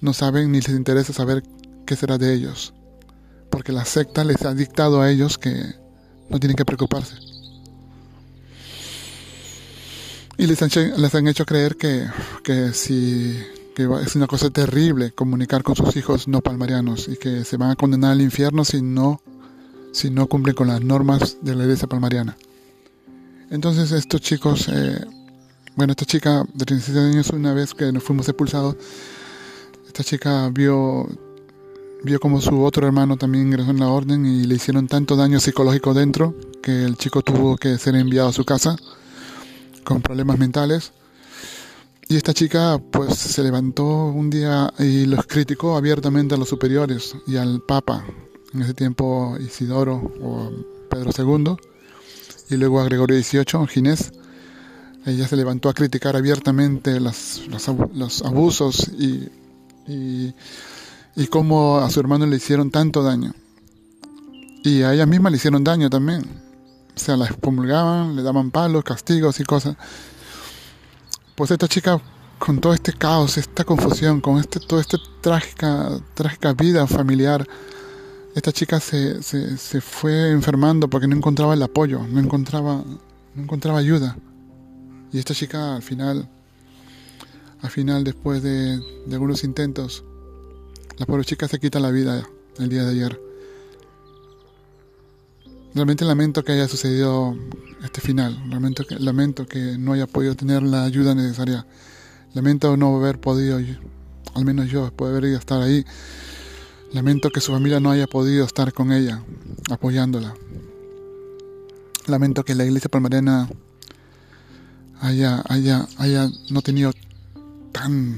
No 0.00 0.12
saben 0.12 0.52
ni 0.52 0.60
les 0.60 0.68
interesa 0.68 1.12
saber 1.12 1.42
qué 1.86 1.96
será 1.96 2.18
de 2.18 2.34
ellos, 2.34 2.74
porque 3.50 3.72
la 3.72 3.84
secta 3.84 4.24
les 4.24 4.42
ha 4.42 4.54
dictado 4.54 5.00
a 5.00 5.10
ellos 5.10 5.38
que 5.38 5.54
no 6.28 6.38
tienen 6.38 6.56
que 6.56 6.64
preocuparse. 6.64 7.16
Y 10.36 10.46
les 10.46 10.62
han, 10.62 10.70
les 11.00 11.14
han 11.14 11.26
hecho 11.26 11.44
creer 11.44 11.76
que, 11.76 12.06
que, 12.44 12.72
si, 12.72 13.42
que 13.78 13.88
es 14.02 14.16
una 14.16 14.26
cosa 14.26 14.50
terrible 14.50 15.12
comunicar 15.12 15.62
con 15.62 15.76
sus 15.76 15.94
hijos 15.94 16.26
no 16.26 16.40
palmarianos 16.40 17.06
y 17.06 17.16
que 17.16 17.44
se 17.44 17.56
van 17.56 17.70
a 17.70 17.76
condenar 17.76 18.10
al 18.10 18.20
infierno 18.20 18.64
si 18.64 18.82
no, 18.82 19.22
si 19.92 20.10
no 20.10 20.26
cumplen 20.26 20.56
con 20.56 20.66
las 20.66 20.80
normas 20.80 21.36
de 21.42 21.54
la 21.54 21.62
iglesia 21.62 21.86
palmariana. 21.86 22.36
Entonces 23.52 23.92
estos 23.92 24.20
chicos, 24.20 24.66
eh, 24.68 25.00
bueno, 25.76 25.92
esta 25.92 26.04
chica 26.04 26.44
de 26.52 26.64
37 26.64 26.98
años, 26.98 27.30
una 27.30 27.54
vez 27.54 27.72
que 27.72 27.92
nos 27.92 28.02
fuimos 28.02 28.28
expulsados, 28.28 28.74
esta 29.86 30.02
chica 30.02 30.48
vio 30.48 31.06
vio 32.02 32.18
como 32.18 32.40
su 32.40 32.60
otro 32.64 32.84
hermano 32.84 33.16
también 33.16 33.46
ingresó 33.46 33.70
en 33.70 33.78
la 33.78 33.90
orden 33.90 34.26
y 34.26 34.42
le 34.42 34.56
hicieron 34.56 34.88
tanto 34.88 35.14
daño 35.14 35.38
psicológico 35.38 35.94
dentro 35.94 36.34
que 36.64 36.84
el 36.84 36.96
chico 36.96 37.22
tuvo 37.22 37.56
que 37.56 37.78
ser 37.78 37.94
enviado 37.94 38.30
a 38.30 38.32
su 38.32 38.44
casa 38.44 38.74
con 39.84 40.02
problemas 40.02 40.36
mentales. 40.36 40.90
Y 42.08 42.16
esta 42.16 42.32
chica 42.32 42.80
pues 42.90 43.14
se 43.16 43.42
levantó 43.42 43.84
un 44.06 44.30
día 44.30 44.72
y 44.78 45.04
los 45.06 45.26
criticó 45.26 45.76
abiertamente 45.76 46.34
a 46.34 46.38
los 46.38 46.48
superiores 46.48 47.14
y 47.26 47.36
al 47.36 47.60
Papa, 47.60 48.04
en 48.54 48.62
ese 48.62 48.74
tiempo 48.74 49.36
Isidoro 49.38 49.96
o 50.22 50.50
Pedro 50.88 51.10
II, 51.16 51.56
y 52.50 52.56
luego 52.56 52.80
a 52.80 52.84
Gregorio 52.84 53.22
XVIII, 53.22 53.66
Ginés. 53.68 54.12
Ella 55.04 55.28
se 55.28 55.36
levantó 55.36 55.68
a 55.68 55.74
criticar 55.74 56.16
abiertamente 56.16 56.98
los, 56.98 57.42
los, 57.94 58.22
abusos 58.22 58.88
y, 58.98 59.28
y 59.86 60.34
y 61.18 61.26
cómo 61.26 61.78
a 61.78 61.90
su 61.90 61.98
hermano 61.98 62.26
le 62.26 62.36
hicieron 62.36 62.70
tanto 62.70 63.02
daño. 63.02 63.34
Y 64.62 64.82
a 64.82 64.94
ella 64.94 65.04
misma 65.04 65.30
le 65.30 65.36
hicieron 65.36 65.64
daño 65.64 65.90
también. 65.90 66.22
O 66.94 66.98
sea, 66.98 67.16
la 67.16 67.26
expulgaban, 67.26 68.14
le 68.14 68.22
daban 68.22 68.52
palos, 68.52 68.84
castigos 68.84 69.40
y 69.40 69.44
cosas. 69.44 69.76
Pues 71.38 71.52
esta 71.52 71.68
chica, 71.68 72.02
con 72.40 72.60
todo 72.60 72.74
este 72.74 72.92
caos, 72.92 73.38
esta 73.38 73.62
confusión, 73.62 74.20
con 74.20 74.40
este, 74.40 74.58
toda 74.58 74.80
esta 74.80 74.98
trágica, 75.20 76.00
trágica 76.14 76.52
vida 76.52 76.84
familiar, 76.88 77.46
esta 78.34 78.50
chica 78.50 78.80
se, 78.80 79.22
se, 79.22 79.80
fue 79.80 80.32
enfermando 80.32 80.90
porque 80.90 81.06
no 81.06 81.14
encontraba 81.14 81.54
el 81.54 81.62
apoyo, 81.62 82.00
no 82.08 82.18
encontraba, 82.18 82.82
no 83.36 83.42
encontraba 83.44 83.78
ayuda. 83.78 84.16
Y 85.12 85.20
esta 85.20 85.32
chica 85.32 85.76
al 85.76 85.82
final, 85.82 86.28
al 87.62 87.70
final 87.70 88.02
después 88.02 88.42
de, 88.42 88.80
de 89.06 89.14
algunos 89.14 89.44
intentos, 89.44 90.02
la 90.96 91.06
pobre 91.06 91.24
chica 91.24 91.46
se 91.46 91.60
quita 91.60 91.78
la 91.78 91.92
vida 91.92 92.28
el 92.58 92.68
día 92.68 92.82
de 92.82 92.90
ayer. 92.90 93.27
Realmente 95.78 96.04
lamento 96.04 96.44
que 96.44 96.50
haya 96.50 96.66
sucedido 96.66 97.36
este 97.84 98.00
final. 98.00 98.50
Lamento 98.50 98.84
que, 98.84 98.98
lamento 98.98 99.46
que 99.46 99.78
no 99.78 99.92
haya 99.92 100.08
podido 100.08 100.34
tener 100.34 100.60
la 100.60 100.82
ayuda 100.82 101.14
necesaria. 101.14 101.68
Lamento 102.34 102.76
no 102.76 102.96
haber 102.96 103.20
podido, 103.20 103.60
al 104.34 104.44
menos 104.44 104.68
yo, 104.68 104.90
poder 104.90 105.24
estar 105.26 105.62
ahí. 105.62 105.84
Lamento 106.92 107.30
que 107.30 107.40
su 107.40 107.52
familia 107.52 107.78
no 107.78 107.92
haya 107.92 108.08
podido 108.08 108.44
estar 108.44 108.72
con 108.72 108.90
ella, 108.90 109.22
apoyándola. 109.70 110.34
Lamento 112.08 112.44
que 112.44 112.56
la 112.56 112.64
iglesia 112.64 112.90
palmarena 112.90 113.48
haya, 115.00 115.44
haya, 115.48 115.86
haya 115.98 116.28
no 116.50 116.60
tenido 116.60 116.90
tan, 117.70 118.16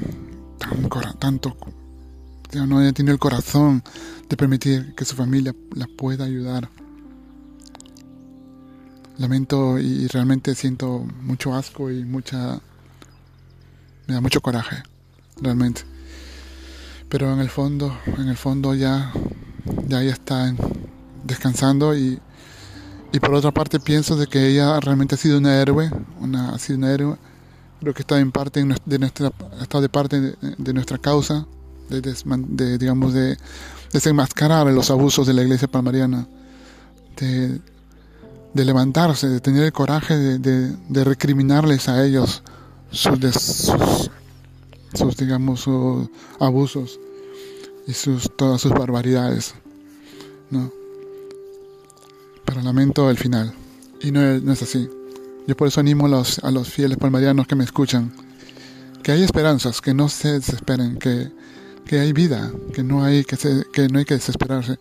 tan 0.58 0.88
tanto 1.18 1.54
no 2.66 2.78
haya 2.78 2.94
tenido 2.94 3.12
el 3.12 3.20
corazón 3.20 3.84
de 4.30 4.36
permitir 4.38 4.94
que 4.94 5.04
su 5.04 5.14
familia 5.14 5.54
la 5.74 5.86
pueda 5.98 6.24
ayudar. 6.24 6.70
Lamento 9.20 9.78
y 9.78 10.06
realmente 10.08 10.54
siento 10.54 11.06
mucho 11.22 11.54
asco 11.54 11.90
y 11.90 12.04
mucha... 12.04 12.60
me 14.06 14.14
da 14.14 14.20
mucho 14.20 14.40
coraje, 14.40 14.82
realmente. 15.40 15.82
Pero 17.08 17.32
en 17.32 17.40
el 17.40 17.50
fondo, 17.50 17.96
en 18.06 18.28
el 18.28 18.36
fondo 18.36 18.74
ya, 18.74 19.12
ya 19.86 20.02
ella 20.02 20.12
está 20.12 20.54
descansando 21.24 21.96
y, 21.96 22.18
y 23.12 23.20
por 23.20 23.34
otra 23.34 23.52
parte 23.52 23.78
pienso 23.78 24.16
de 24.16 24.26
que 24.26 24.48
ella 24.48 24.80
realmente 24.80 25.16
ha 25.16 25.18
sido 25.18 25.38
una 25.38 25.60
héroe, 25.60 25.90
una, 26.20 26.50
ha 26.54 26.58
sido 26.58 26.78
una 26.78 26.90
héroe 26.92 27.18
creo 27.80 27.94
que 27.94 28.02
está 28.02 28.20
en 28.20 28.30
parte 28.30 28.64
de 28.84 28.98
nuestra, 28.98 29.32
está 29.60 29.80
de 29.80 29.88
parte 29.88 30.20
de, 30.20 30.72
nuestra 30.72 30.98
causa, 30.98 31.46
de, 31.88 32.78
digamos, 32.78 33.14
de 33.14 33.38
desenmascarar 33.92 34.66
los 34.68 34.90
abusos 34.90 35.26
de 35.26 35.34
la 35.34 35.42
iglesia 35.42 35.66
palmariana, 35.66 36.28
de, 37.16 37.60
levantarse, 38.54 39.28
de 39.28 39.40
tener 39.40 39.64
el 39.64 39.72
coraje 39.72 40.16
de, 40.16 41.04
recriminarles 41.04 41.88
a 41.88 42.04
ellos 42.04 42.42
sus, 42.90 43.18
sus, 44.94 45.16
digamos, 45.16 45.60
sus 45.60 46.08
abusos 46.38 46.98
y 47.86 47.92
sus, 47.92 48.30
todas 48.36 48.60
sus 48.60 48.72
barbaridades. 48.72 49.54
¿no? 50.50 50.72
Pero 52.44 52.62
lamento 52.62 53.10
el 53.10 53.16
final. 53.16 53.54
Y 54.00 54.10
no 54.10 54.22
es, 54.22 54.42
no 54.42 54.52
es 54.52 54.62
así. 54.62 54.88
Yo 55.46 55.56
por 55.56 55.68
eso 55.68 55.80
animo 55.80 56.06
a 56.06 56.08
los, 56.08 56.38
a 56.40 56.50
los 56.50 56.68
fieles 56.68 56.98
palmarianos 56.98 57.46
que 57.46 57.54
me 57.54 57.64
escuchan, 57.64 58.12
que 59.02 59.12
hay 59.12 59.22
esperanzas, 59.22 59.80
que 59.80 59.94
no 59.94 60.08
se 60.08 60.32
desesperen, 60.32 60.98
que, 60.98 61.30
que 61.86 62.00
hay 62.00 62.12
vida, 62.12 62.52
que 62.72 62.82
no 62.82 63.04
hay 63.04 63.24
que, 63.24 63.36
que 63.72 63.88
no 63.88 63.98
hay 63.98 64.04
que 64.04 64.14
desesperarse. 64.14 64.78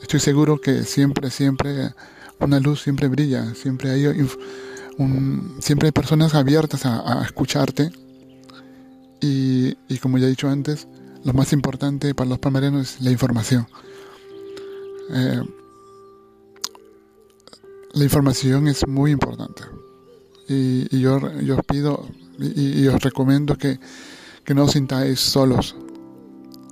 Estoy 0.00 0.20
seguro 0.20 0.60
que 0.60 0.84
siempre, 0.84 1.30
siempre 1.30 1.92
una 2.40 2.60
luz 2.60 2.82
siempre 2.82 3.08
brilla, 3.08 3.54
siempre 3.54 3.90
hay 3.90 4.06
un, 4.98 5.56
siempre 5.60 5.88
hay 5.88 5.92
personas 5.92 6.34
abiertas 6.34 6.86
a, 6.86 7.22
escucharte 7.24 7.90
y, 9.20 9.76
y, 9.88 9.98
como 9.98 10.18
ya 10.18 10.26
he 10.26 10.30
dicho 10.30 10.48
antes, 10.48 10.86
lo 11.24 11.32
más 11.32 11.52
importante 11.52 12.14
para 12.14 12.30
los 12.30 12.38
palmarianos 12.38 12.94
es 12.94 13.00
la 13.00 13.10
información. 13.10 13.66
Eh, 15.10 15.42
la 17.92 18.04
información 18.04 18.68
es 18.68 18.86
muy 18.86 19.10
importante. 19.10 19.62
Y, 20.48 21.00
yo, 21.00 21.20
yo, 21.40 21.56
os 21.56 21.64
pido 21.64 22.06
y, 22.38 22.86
os 22.86 23.02
recomiendo 23.02 23.56
que, 23.56 23.78
no 24.54 24.64
os 24.64 24.72
sintáis 24.72 25.20
solos, 25.20 25.76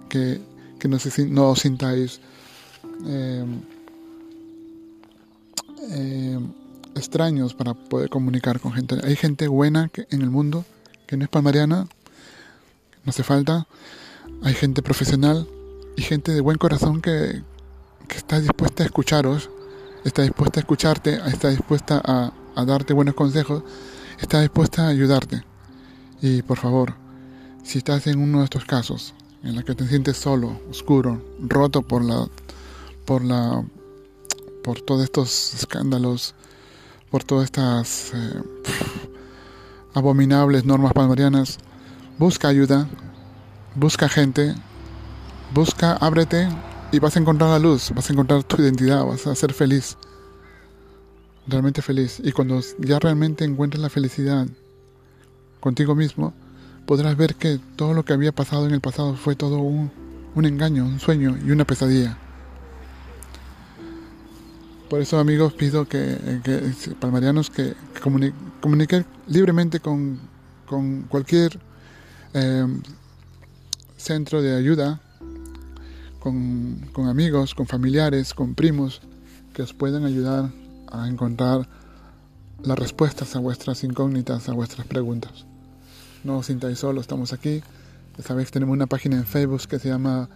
que, 0.08 0.40
no, 0.88 0.98
no 1.28 1.50
os 1.50 1.60
sintáis 1.60 2.20
em, 3.04 3.60
em, 5.90 6.52
extraños 6.94 7.54
para 7.54 7.74
poder 7.74 8.08
comunicar 8.08 8.60
con 8.60 8.72
gente. 8.72 8.96
Hay 9.04 9.16
gente 9.16 9.48
buena 9.48 9.90
en 10.10 10.22
el 10.22 10.30
mundo 10.30 10.64
que 11.06 11.16
no 11.16 11.24
es 11.24 11.30
palmariana, 11.30 11.86
no 13.04 13.10
hace 13.10 13.22
falta. 13.22 13.66
Hay 14.42 14.54
gente 14.54 14.82
profesional 14.82 15.46
y 15.96 16.02
gente 16.02 16.32
de 16.32 16.40
buen 16.40 16.58
corazón 16.58 17.00
que, 17.00 17.42
que 18.08 18.16
está 18.16 18.40
dispuesta 18.40 18.82
a 18.82 18.86
escucharos 18.86 19.50
está 20.06 20.22
dispuesta 20.22 20.60
a 20.60 20.62
escucharte, 20.62 21.20
está 21.26 21.48
dispuesta 21.48 22.00
a, 22.04 22.64
darte 22.64 22.94
buenos 22.94 23.14
consejos, 23.14 23.64
está 24.20 24.40
dispuesta 24.40 24.86
a 24.86 24.88
ayudarte. 24.88 25.42
Y 26.22 26.42
por 26.42 26.58
favor, 26.58 26.94
si 27.64 27.78
estás 27.78 28.06
en 28.06 28.20
uno 28.20 28.38
de 28.38 28.44
estos 28.44 28.64
casos, 28.64 29.14
en 29.42 29.56
la 29.56 29.64
que 29.64 29.74
te 29.74 29.86
sientes 29.86 30.16
solo, 30.16 30.60
oscuro, 30.70 31.20
roto 31.40 31.82
por 31.82 32.04
la, 32.04 32.28
por 33.04 33.24
la, 33.24 33.64
por 34.66 34.80
todos 34.80 35.04
estos 35.04 35.54
escándalos, 35.54 36.34
por 37.08 37.22
todas 37.22 37.44
estas 37.44 38.10
eh, 38.14 38.42
abominables 39.94 40.64
normas 40.64 40.92
palmarianas, 40.92 41.58
busca 42.18 42.48
ayuda, 42.48 42.88
busca 43.76 44.08
gente, 44.08 44.56
busca, 45.54 45.92
ábrete 45.92 46.48
y 46.90 46.98
vas 46.98 47.14
a 47.14 47.20
encontrar 47.20 47.50
la 47.50 47.60
luz, 47.60 47.92
vas 47.94 48.10
a 48.10 48.12
encontrar 48.12 48.42
tu 48.42 48.60
identidad, 48.60 49.06
vas 49.06 49.28
a 49.28 49.36
ser 49.36 49.52
feliz, 49.52 49.96
realmente 51.46 51.80
feliz. 51.80 52.20
Y 52.24 52.32
cuando 52.32 52.60
ya 52.80 52.98
realmente 52.98 53.44
encuentres 53.44 53.80
la 53.80 53.88
felicidad 53.88 54.48
contigo 55.60 55.94
mismo, 55.94 56.34
podrás 56.86 57.16
ver 57.16 57.36
que 57.36 57.60
todo 57.76 57.94
lo 57.94 58.04
que 58.04 58.14
había 58.14 58.32
pasado 58.32 58.66
en 58.66 58.74
el 58.74 58.80
pasado 58.80 59.14
fue 59.14 59.36
todo 59.36 59.58
un, 59.58 59.92
engaño, 60.44 60.86
un 60.86 60.98
sueño 60.98 61.38
y 61.46 61.52
una 61.52 61.64
pesadilla. 61.64 62.18
Por 64.88 65.00
eso 65.00 65.18
amigos 65.18 65.52
pido 65.54 65.86
que, 65.88 66.40
que 66.44 66.94
palmarianos 67.00 67.50
que, 67.50 67.74
comuniquen 68.60 69.04
libremente 69.26 69.80
con, 69.80 70.20
cualquier 71.08 71.58
eh, 72.34 72.66
centro 73.96 74.42
de 74.42 74.56
ayuda 74.56 75.00
con, 76.20 77.08
amigos, 77.08 77.54
con 77.54 77.66
familiares, 77.66 78.34
con 78.34 78.54
primos 78.54 79.00
que 79.54 79.62
os 79.62 79.72
puedan 79.72 80.04
ayudar 80.04 80.50
a 80.90 81.08
encontrar 81.08 81.68
las 82.62 82.78
respuestas 82.78 83.36
a 83.36 83.38
vuestras 83.38 83.84
incógnitas, 83.84 84.48
a 84.48 84.52
vuestras 84.52 84.86
preguntas. 84.86 85.46
No 86.24 86.38
os 86.38 86.46
sintáis 86.46 86.80
solos, 86.80 87.02
estamos 87.02 87.32
aquí. 87.32 87.62
Ya 88.16 88.24
sabéis, 88.24 88.50
tenemos 88.50 88.72
una 88.72 88.86
página 88.86 89.16
en 89.16 89.26
Facebook 89.26 89.68
que 89.68 89.78
se 89.78 89.88
llama 89.88 90.28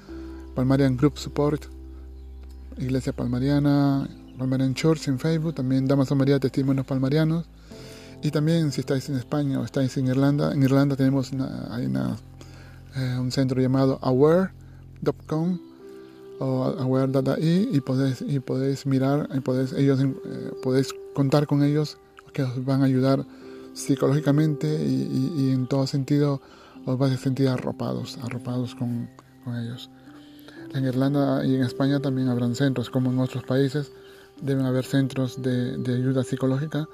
Palmarian 0.55 0.97
Group 0.97 1.19
Support, 1.19 1.65
Iglesia 2.79 3.13
Palmariana, 3.13 4.09
Palmarian 4.41 4.73
Church 4.73 5.07
en 5.07 5.19
Facebook, 5.19 5.55
también 5.55 5.87
Damaso 5.87 6.17
María 6.17 6.41
Testimonios 6.41 6.87
Palmarianos. 6.87 7.45
Y 8.23 8.31
también 8.31 8.73
si 8.73 8.81
estáis 8.81 9.07
en 9.11 9.17
España 9.17 9.61
o 9.61 9.65
estáis 9.65 9.99
en 9.99 10.09
Irlanda, 10.09 10.53
en 10.53 10.63
Irlanda 10.63 10.97
tenemos 10.97 11.31
hay 11.71 11.85
eh, 12.97 13.19
un 13.19 13.31
centro 13.31 13.61
llamado 13.61 13.99
aware.com 14.01 15.59
o 16.39 16.65
aware.ai 16.65 17.69
y 17.71 17.81
podéis, 17.83 18.23
y 18.23 18.41
podéis 18.41 18.87
mirar, 18.87 19.29
y 19.35 19.41
podéis, 19.41 19.75
ellos, 19.75 20.01
eh, 20.01 20.51
podéis 20.63 20.95
contar 21.15 21.47
con 21.47 21.63
ellos 21.63 21.99
que 22.33 22.43
os 22.43 22.65
van 22.65 22.81
a 22.81 22.87
ayudar 22.87 23.27
psicológicamente 23.75 24.67
y, 24.83 25.51
en 25.51 25.67
todo 25.67 25.87
sentido 25.87 26.41
os 26.87 26.97
vais 26.97 27.13
a 27.13 27.19
sentir 27.19 27.49
arropados, 27.49 28.19
arropados 28.23 28.75
con, 28.75 29.11
con, 29.45 29.57
ellos. 29.57 29.91
En 30.75 30.87
Irlanda 30.87 31.45
y 31.45 31.55
en 31.57 31.63
España 31.63 32.01
también 32.01 32.29
habrán 32.29 32.55
centros, 32.55 32.89
como 32.89 33.11
en 33.11 33.19
otros 33.19 33.45
países, 33.45 33.93
deben 34.43 34.67
haber 34.67 34.85
centros 34.85 35.43
de, 35.43 35.77
de 35.77 35.95
ayuda 35.95 36.25
psicológica 36.25 36.89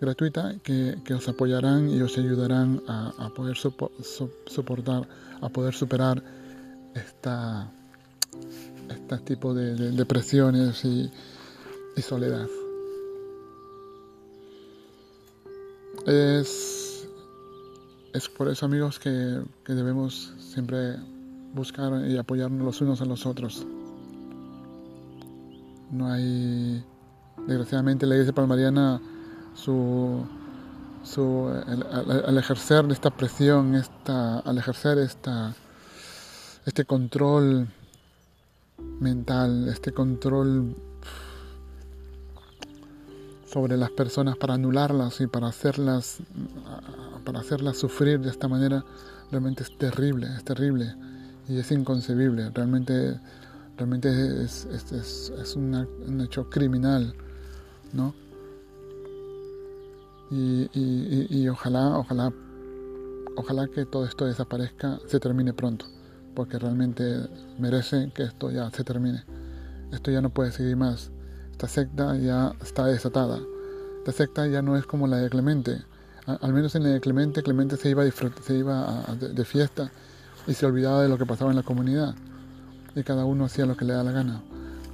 gratuita 0.00 0.56
que, 0.62 0.98
que, 1.04 1.14
os 1.14 1.28
apoyarán 1.28 1.88
y 1.88 2.00
os 2.02 2.18
ayudarán 2.18 2.82
a, 2.88 3.12
a 3.18 3.30
poder 3.30 3.56
soportar, 3.56 5.08
a 5.40 5.48
poder 5.48 5.74
superar 5.74 6.22
esta 6.94 7.70
este 8.88 9.18
tipo 9.18 9.54
de, 9.54 9.74
depresiones 9.92 10.84
y, 10.84 11.10
soledad. 12.00 12.48
Es, 16.06 17.06
es 18.12 18.28
por 18.28 18.48
eso 18.48 18.66
amigos 18.66 18.98
que, 18.98 19.42
debemos 19.66 20.32
siempre 20.38 20.96
buscar 21.54 22.06
y 22.08 22.16
apoyarnos 22.16 22.64
los 22.64 22.80
unos 22.80 23.00
a 23.02 23.04
los 23.04 23.26
otros. 23.26 23.66
No 25.92 26.10
hay, 26.10 26.84
desgraciadamente 27.46 28.06
la 28.06 28.14
iglesia 28.14 28.34
palmariana, 28.34 29.00
su, 29.54 30.24
su, 31.04 31.48
al, 32.26 32.38
ejercer 32.38 32.90
esta 32.90 33.10
presión, 33.10 33.74
esta, 33.74 34.40
al 34.40 34.58
ejercer 34.58 34.98
esta, 34.98 35.54
este 36.66 36.84
control 36.84 37.68
mental, 39.00 39.68
este 39.68 39.92
control 39.92 40.74
sobre 43.46 43.76
las 43.76 43.90
personas 43.90 44.36
para 44.36 44.54
anularlas 44.54 45.20
y 45.20 45.26
para 45.26 45.48
hacerlas 45.48 46.22
para 47.24 47.40
hacerlas 47.40 47.76
sufrir 47.76 48.20
de 48.20 48.30
esta 48.30 48.48
manera 48.48 48.84
realmente 49.30 49.62
es 49.62 49.76
terrible, 49.76 50.28
es 50.36 50.44
terrible 50.44 50.94
y 51.48 51.58
es 51.58 51.70
inconcebible, 51.70 52.50
realmente 52.50 53.20
realmente 53.76 54.08
es, 54.44 54.66
es, 54.66 55.56
un 55.56 56.20
hecho 56.20 56.48
criminal, 56.48 57.14
¿no? 57.92 58.14
Y, 60.30 61.48
ojalá, 61.48 61.98
ojalá, 61.98 62.32
ojalá 63.36 63.68
que 63.68 63.84
todo 63.84 64.06
esto 64.06 64.24
desaparezca, 64.24 64.98
se 65.06 65.20
termine 65.20 65.52
pronto 65.52 65.86
porque 66.34 66.58
realmente 66.58 67.28
merece 67.58 68.10
que 68.14 68.24
esto 68.24 68.50
ya 68.50 68.70
se 68.70 68.84
termine. 68.84 69.24
Esto 69.92 70.10
ya 70.10 70.20
no 70.20 70.30
puede 70.30 70.52
seguir 70.52 70.76
más. 70.76 71.10
Esta 71.50 71.68
secta 71.68 72.16
ya 72.16 72.54
está 72.62 72.86
desatada. 72.86 73.38
Esta 73.98 74.12
secta 74.12 74.46
ya 74.46 74.62
no 74.62 74.76
es 74.76 74.86
como 74.86 75.06
la 75.06 75.18
de 75.18 75.28
Clemente. 75.28 75.82
Al 76.26 76.52
menos 76.52 76.74
en 76.74 76.84
la 76.84 76.90
de 76.90 77.00
Clemente, 77.00 77.42
Clemente 77.42 77.76
se 77.76 77.90
iba, 77.90 78.04
se 78.10 78.56
iba 78.56 79.04
de, 79.18 79.44
fiesta 79.44 79.90
y 80.46 80.54
se 80.54 80.66
olvidaba 80.66 81.02
de 81.02 81.08
lo 81.08 81.18
que 81.18 81.26
pasaba 81.26 81.50
en 81.50 81.56
la 81.56 81.62
comunidad. 81.62 82.14
Y 82.94 83.02
cada 83.02 83.24
uno 83.24 83.44
hacía 83.44 83.66
lo 83.66 83.76
que 83.76 83.84
le 83.84 83.94
da 83.94 84.02
la 84.02 84.12
gana. 84.12 84.42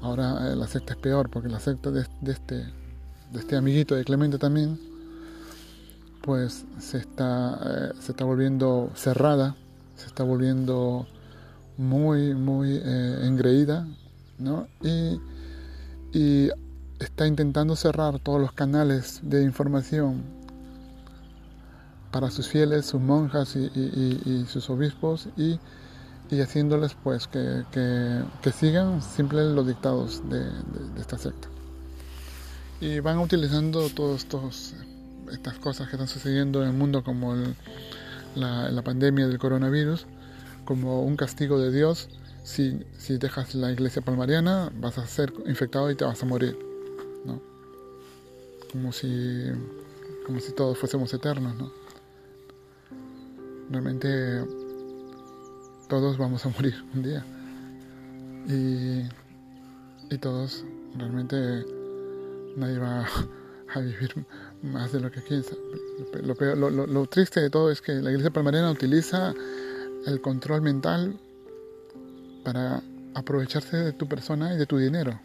Ahora 0.02 0.52
eh, 0.52 0.56
la 0.56 0.66
secta 0.66 0.94
es 0.94 0.98
peor, 0.98 1.28
porque 1.30 1.48
la 1.48 1.60
secta 1.60 1.90
de, 1.90 2.06
este, 2.26 2.54
de 2.54 3.38
este 3.38 3.56
amiguito 3.56 3.94
de 3.94 4.04
Clemente 4.04 4.38
también, 4.38 4.78
pues 6.22 6.64
se 6.78 6.98
está, 6.98 7.58
eh, 7.64 7.92
se 8.00 8.12
está 8.12 8.24
volviendo 8.24 8.90
cerrada, 8.94 9.56
se 9.96 10.06
está 10.06 10.22
volviendo 10.22 11.06
muy, 11.76 12.34
muy 12.34 12.80
eh, 12.82 13.20
engreída, 13.22 13.86
¿no? 14.38 14.68
Y, 14.82 15.20
y 16.12 16.50
está 17.00 17.26
intentando 17.26 17.76
cerrar 17.76 18.18
todos 18.18 18.40
los 18.40 18.52
canales 18.52 19.20
de 19.22 19.42
información 19.42 20.22
para 22.10 22.30
sus 22.30 22.48
fieles, 22.48 22.86
sus 22.86 23.00
monjas 23.00 23.54
y, 23.56 24.44
sus 24.46 24.70
obispos 24.70 25.28
y, 25.36 25.58
haciéndoles 26.30 26.94
pues 27.02 27.26
que, 27.26 27.64
sigan 28.52 29.02
simplemente 29.02 29.54
los 29.54 29.66
dictados 29.66 30.22
de, 30.28 30.50
esta 30.98 31.18
secta. 31.18 31.48
Y 32.80 33.00
van 33.00 33.18
utilizando 33.18 33.88
todas 33.90 34.26
estas 35.32 35.58
cosas 35.58 35.88
que 35.88 35.96
están 35.96 36.08
sucediendo 36.08 36.62
en 36.62 36.68
el 36.68 36.74
mundo 36.74 37.02
como 37.02 37.34
la, 38.34 38.70
la, 38.70 38.82
pandemia 38.82 39.26
del 39.26 39.38
coronavirus 39.38 40.06
como 40.64 41.02
un 41.02 41.16
castigo 41.16 41.58
de 41.58 41.72
Dios. 41.72 42.08
Si, 42.44 42.84
si 42.96 43.18
dejas 43.18 43.54
la 43.54 43.72
iglesia 43.72 44.00
palmariana 44.00 44.70
vas 44.80 44.96
a 44.98 45.06
ser 45.06 45.32
infectado 45.46 45.90
y 45.90 45.96
te 45.96 46.04
vas 46.04 46.22
a 46.22 46.26
morir. 46.26 46.58
¿no? 47.24 47.40
Como 48.72 48.92
si, 48.92 49.46
como 50.26 50.40
si 50.40 50.52
todos 50.52 50.78
fuésemos 50.78 51.12
eternos. 51.12 51.56
¿no? 51.56 51.72
realmente 53.70 54.44
todos 55.88 56.18
vamos 56.18 56.44
a 56.46 56.50
morir 56.50 56.74
un 56.94 57.02
día. 57.02 57.24
Y, 58.46 59.02
y 60.14 60.18
todos, 60.18 60.64
realmente 60.96 61.64
nadie 62.56 62.78
va 62.78 63.06
a 63.74 63.80
vivir 63.80 64.26
más 64.62 64.92
de 64.92 65.00
lo 65.00 65.10
que 65.10 65.20
piensa. 65.20 65.54
Lo, 66.22 66.70
lo, 66.70 67.06
triste 67.06 67.40
de 67.40 67.50
todo 67.50 67.70
es 67.70 67.80
que 67.80 67.92
la 67.92 68.10
iglesia 68.10 68.30
palmarina 68.30 68.70
utiliza 68.70 69.34
el 70.06 70.20
control 70.20 70.62
mental 70.62 71.18
para 72.44 72.82
aprovecharse 73.14 73.76
de 73.76 73.92
tu 73.92 74.06
persona 74.06 74.54
y 74.54 74.58
de 74.58 74.66
tu 74.66 74.78
dinero. 74.78 75.18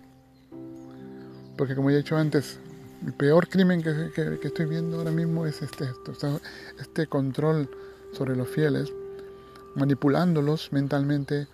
Porque 1.58 1.76
como 1.76 1.90
ya 1.90 1.98
he 1.98 2.00
dicho 2.00 2.18
antes, 2.18 2.60
el 3.06 3.14
peor 3.14 3.48
crimen 3.48 3.84
que, 3.84 4.12
que, 4.16 4.48
estoy 4.48 4.66
viendo 4.66 4.98
ahora 4.98 5.12
mismo 5.12 5.46
es 5.46 5.62
este, 5.62 5.86
este 6.80 7.08
control 7.08 7.70
sobre 8.12 8.36
los 8.36 8.48
fieles, 8.48 8.92
manipulándolos 9.76 10.72
mentalmente, 10.72 11.48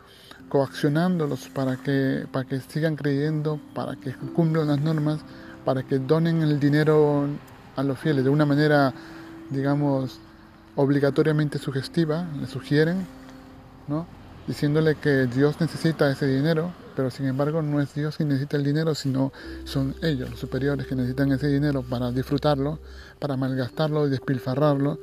coaccionándolos 0.49 1.49
para 1.49 1.77
que, 1.77 2.25
para 2.31 2.47
que 2.47 2.59
sigan 2.59 2.95
creyendo, 2.95 3.59
para 3.73 3.95
que 3.95 4.13
cumplan 4.13 4.67
las 4.67 4.81
normas, 4.81 5.19
para 5.65 5.83
que 5.83 5.99
donen 5.99 6.41
el 6.41 6.59
dinero 6.59 7.27
a 7.75 7.83
los 7.83 7.99
fieles 7.99 8.23
de 8.23 8.29
una 8.29 8.45
manera, 8.45 8.93
digamos, 9.49 10.19
obligatoriamente 10.75 11.59
sugestiva, 11.59 12.27
le 12.39 12.47
sugieren, 12.47 13.05
¿no? 13.87 14.05
diciéndole 14.47 14.95
que 14.95 15.27
Dios 15.27 15.61
necesita 15.61 16.09
ese 16.09 16.25
dinero, 16.25 16.71
pero 16.95 17.11
sin 17.11 17.27
embargo 17.27 17.61
no 17.61 17.79
es 17.79 17.93
Dios 17.93 18.17
quien 18.17 18.29
necesita 18.29 18.57
el 18.57 18.63
dinero, 18.63 18.95
sino 18.95 19.31
son 19.63 19.93
ellos, 20.01 20.31
los 20.31 20.39
superiores, 20.39 20.87
que 20.87 20.95
necesitan 20.95 21.31
ese 21.31 21.47
dinero 21.47 21.83
para 21.83 22.11
disfrutarlo, 22.11 22.79
para 23.19 23.37
malgastarlo 23.37 24.07
y 24.07 24.09
despilfarrarlo 24.09 24.97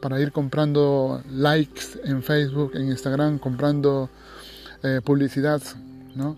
para 0.00 0.20
ir 0.20 0.32
comprando 0.32 1.22
likes 1.30 2.00
en 2.04 2.22
Facebook, 2.22 2.72
en 2.74 2.88
Instagram, 2.88 3.38
comprando 3.38 4.08
eh, 4.82 5.00
publicidad, 5.04 5.60
¿no? 6.14 6.36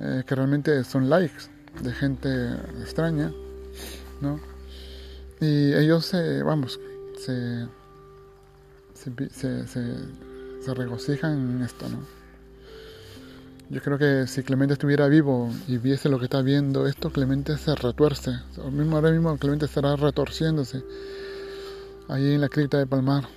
Eh, 0.00 0.22
que 0.26 0.34
realmente 0.34 0.82
son 0.84 1.10
likes 1.10 1.44
de 1.82 1.92
gente 1.92 2.54
extraña, 2.80 3.32
¿no? 4.20 4.40
Y 5.40 5.74
ellos, 5.74 6.06
se, 6.06 6.42
vamos, 6.42 6.80
se, 7.18 7.66
se, 8.94 10.74
regocijan 10.74 11.56
en 11.56 11.62
esto, 11.62 11.86
¿no? 11.88 11.98
Yo 13.70 13.80
creo 13.82 13.98
que 13.98 14.26
si 14.26 14.42
Clemente 14.42 14.74
estuviera 14.74 15.08
vivo 15.08 15.50
y 15.68 15.78
viese 15.78 16.08
lo 16.08 16.18
que 16.18 16.24
está 16.24 16.42
viendo 16.42 16.86
esto, 16.86 17.10
Clemente 17.10 17.58
se 17.58 17.74
retuerce. 17.74 18.38
mismo 18.70 18.96
ahora 18.96 19.10
mismo 19.10 19.36
Clemente 19.36 19.66
estará 19.66 19.96
retorciéndose 19.96 20.82
allí 22.08 22.34
en 22.34 22.40
la 22.40 22.48
cripta 22.48 22.78
de 22.78 22.86
Palmar, 22.86 23.28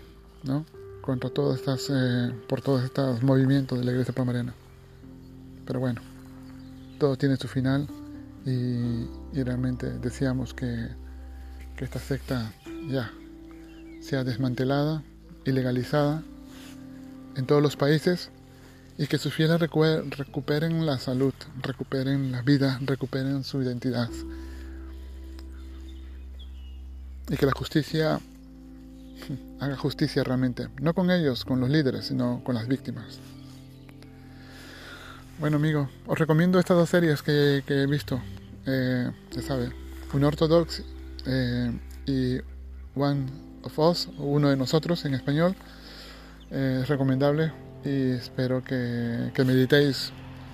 ¿no? 0.43 0.65
Contra 1.01 1.30
todas 1.30 1.60
estas, 1.60 1.89
eh, 1.89 2.34
por 2.47 2.62
todos 2.62 2.84
estos 2.84 3.23
movimientos 3.23 3.80
de 3.80 3.86
la 3.86 3.91
iglesia 3.91 4.13
palmarena. 4.13 4.53
Pero 5.65 5.80
bueno, 5.80 6.01
todo 6.99 7.15
tiene 7.17 7.38
su 7.38 7.47
final 7.47 7.88
y, 8.45 9.06
realmente 9.43 9.88
deseamos 9.99 10.53
que, 10.53 10.89
que, 11.75 11.86
esta 11.86 11.99
secta 11.99 12.51
ya 12.89 13.12
sea 14.01 14.23
desmantelada 14.23 15.03
y 15.45 15.51
legalizada 15.51 16.23
en 17.36 17.45
todos 17.45 17.62
los 17.62 17.75
países 17.75 18.32
y 18.97 19.08
que 19.08 19.17
sus 19.17 19.34
fieles 19.34 19.60
recuperen 19.60 20.86
la 20.86 20.97
salud, 20.97 21.34
recuperen 21.62 22.32
la 22.32 22.41
vida, 22.41 22.80
recuperen 22.82 23.43
su 23.43 23.62
identidad. 23.62 24.10
Y 27.30 27.36
que 27.36 27.45
la 27.45 27.51
justicia 27.51 28.19
haga 29.60 29.76
justicia 29.76 30.24
realmente, 30.24 30.68
no 30.82 30.94
con 30.94 31.12
ellos, 31.12 31.46
con 31.46 31.60
los 31.60 31.70
líderes, 31.70 32.06
sino 32.06 32.42
con 32.44 32.56
las 32.56 32.68
víctimas. 32.68 33.20
Bueno 35.40 35.58
amigo, 35.58 35.90
os 36.08 36.18
recomiendo 36.18 36.60
estas 36.60 36.78
dos 36.78 36.90
series 36.90 37.22
que, 37.22 37.63
he 37.68 37.86
visto, 37.86 38.22
eh, 38.66 39.12
se 39.30 39.42
sabe, 39.42 39.72
Un 40.13 40.24
Ortodox 40.24 40.84
eh, 41.26 41.72
y 42.06 42.38
One 42.96 43.26
of 43.63 43.78
Us, 43.80 44.10
uno 44.18 44.50
de 44.50 44.58
nosotros 44.58 45.06
en 45.06 45.13
español, 45.13 45.56
eh, 46.50 46.80
es 46.82 46.90
recomendable 46.90 47.52
y 47.86 48.12
espero 48.12 48.63
que, 48.63 49.32
que 49.34 49.44
meditéis 49.44 50.12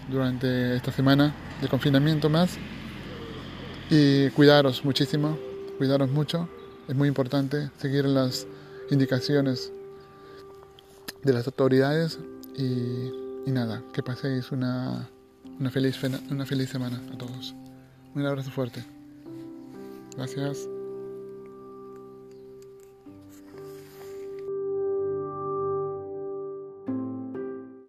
durante 0.10 0.76
esta 0.76 0.92
semana 0.92 1.34
de 1.62 1.68
confinamiento 1.68 2.30
más. 2.30 2.58
Y 3.90 4.30
cuidaros 4.32 4.84
muchísimo, 4.84 5.38
cuidaros 5.78 6.10
mucho, 6.10 6.50
es 6.88 6.96
muy 6.96 7.08
importante 7.08 7.70
seguir 7.78 8.06
las 8.06 8.48
indicaciones 8.93 9.71
de 11.23 11.34
las 11.34 11.47
autoridades 11.47 12.19
y, 12.56 13.49
nada, 13.49 13.84
que 13.93 14.03
paséis 14.03 14.51
una, 14.51 15.10
una, 15.60 15.71
feliz, 15.71 15.99
una 16.29 16.45
feliz 16.45 16.69
semana 16.69 17.01
a 17.13 17.17
todos. 17.17 17.56
Un 18.15 18.25
abrazo 18.25 18.51
fuerte. 18.51 18.84
Gracias. 20.15 20.73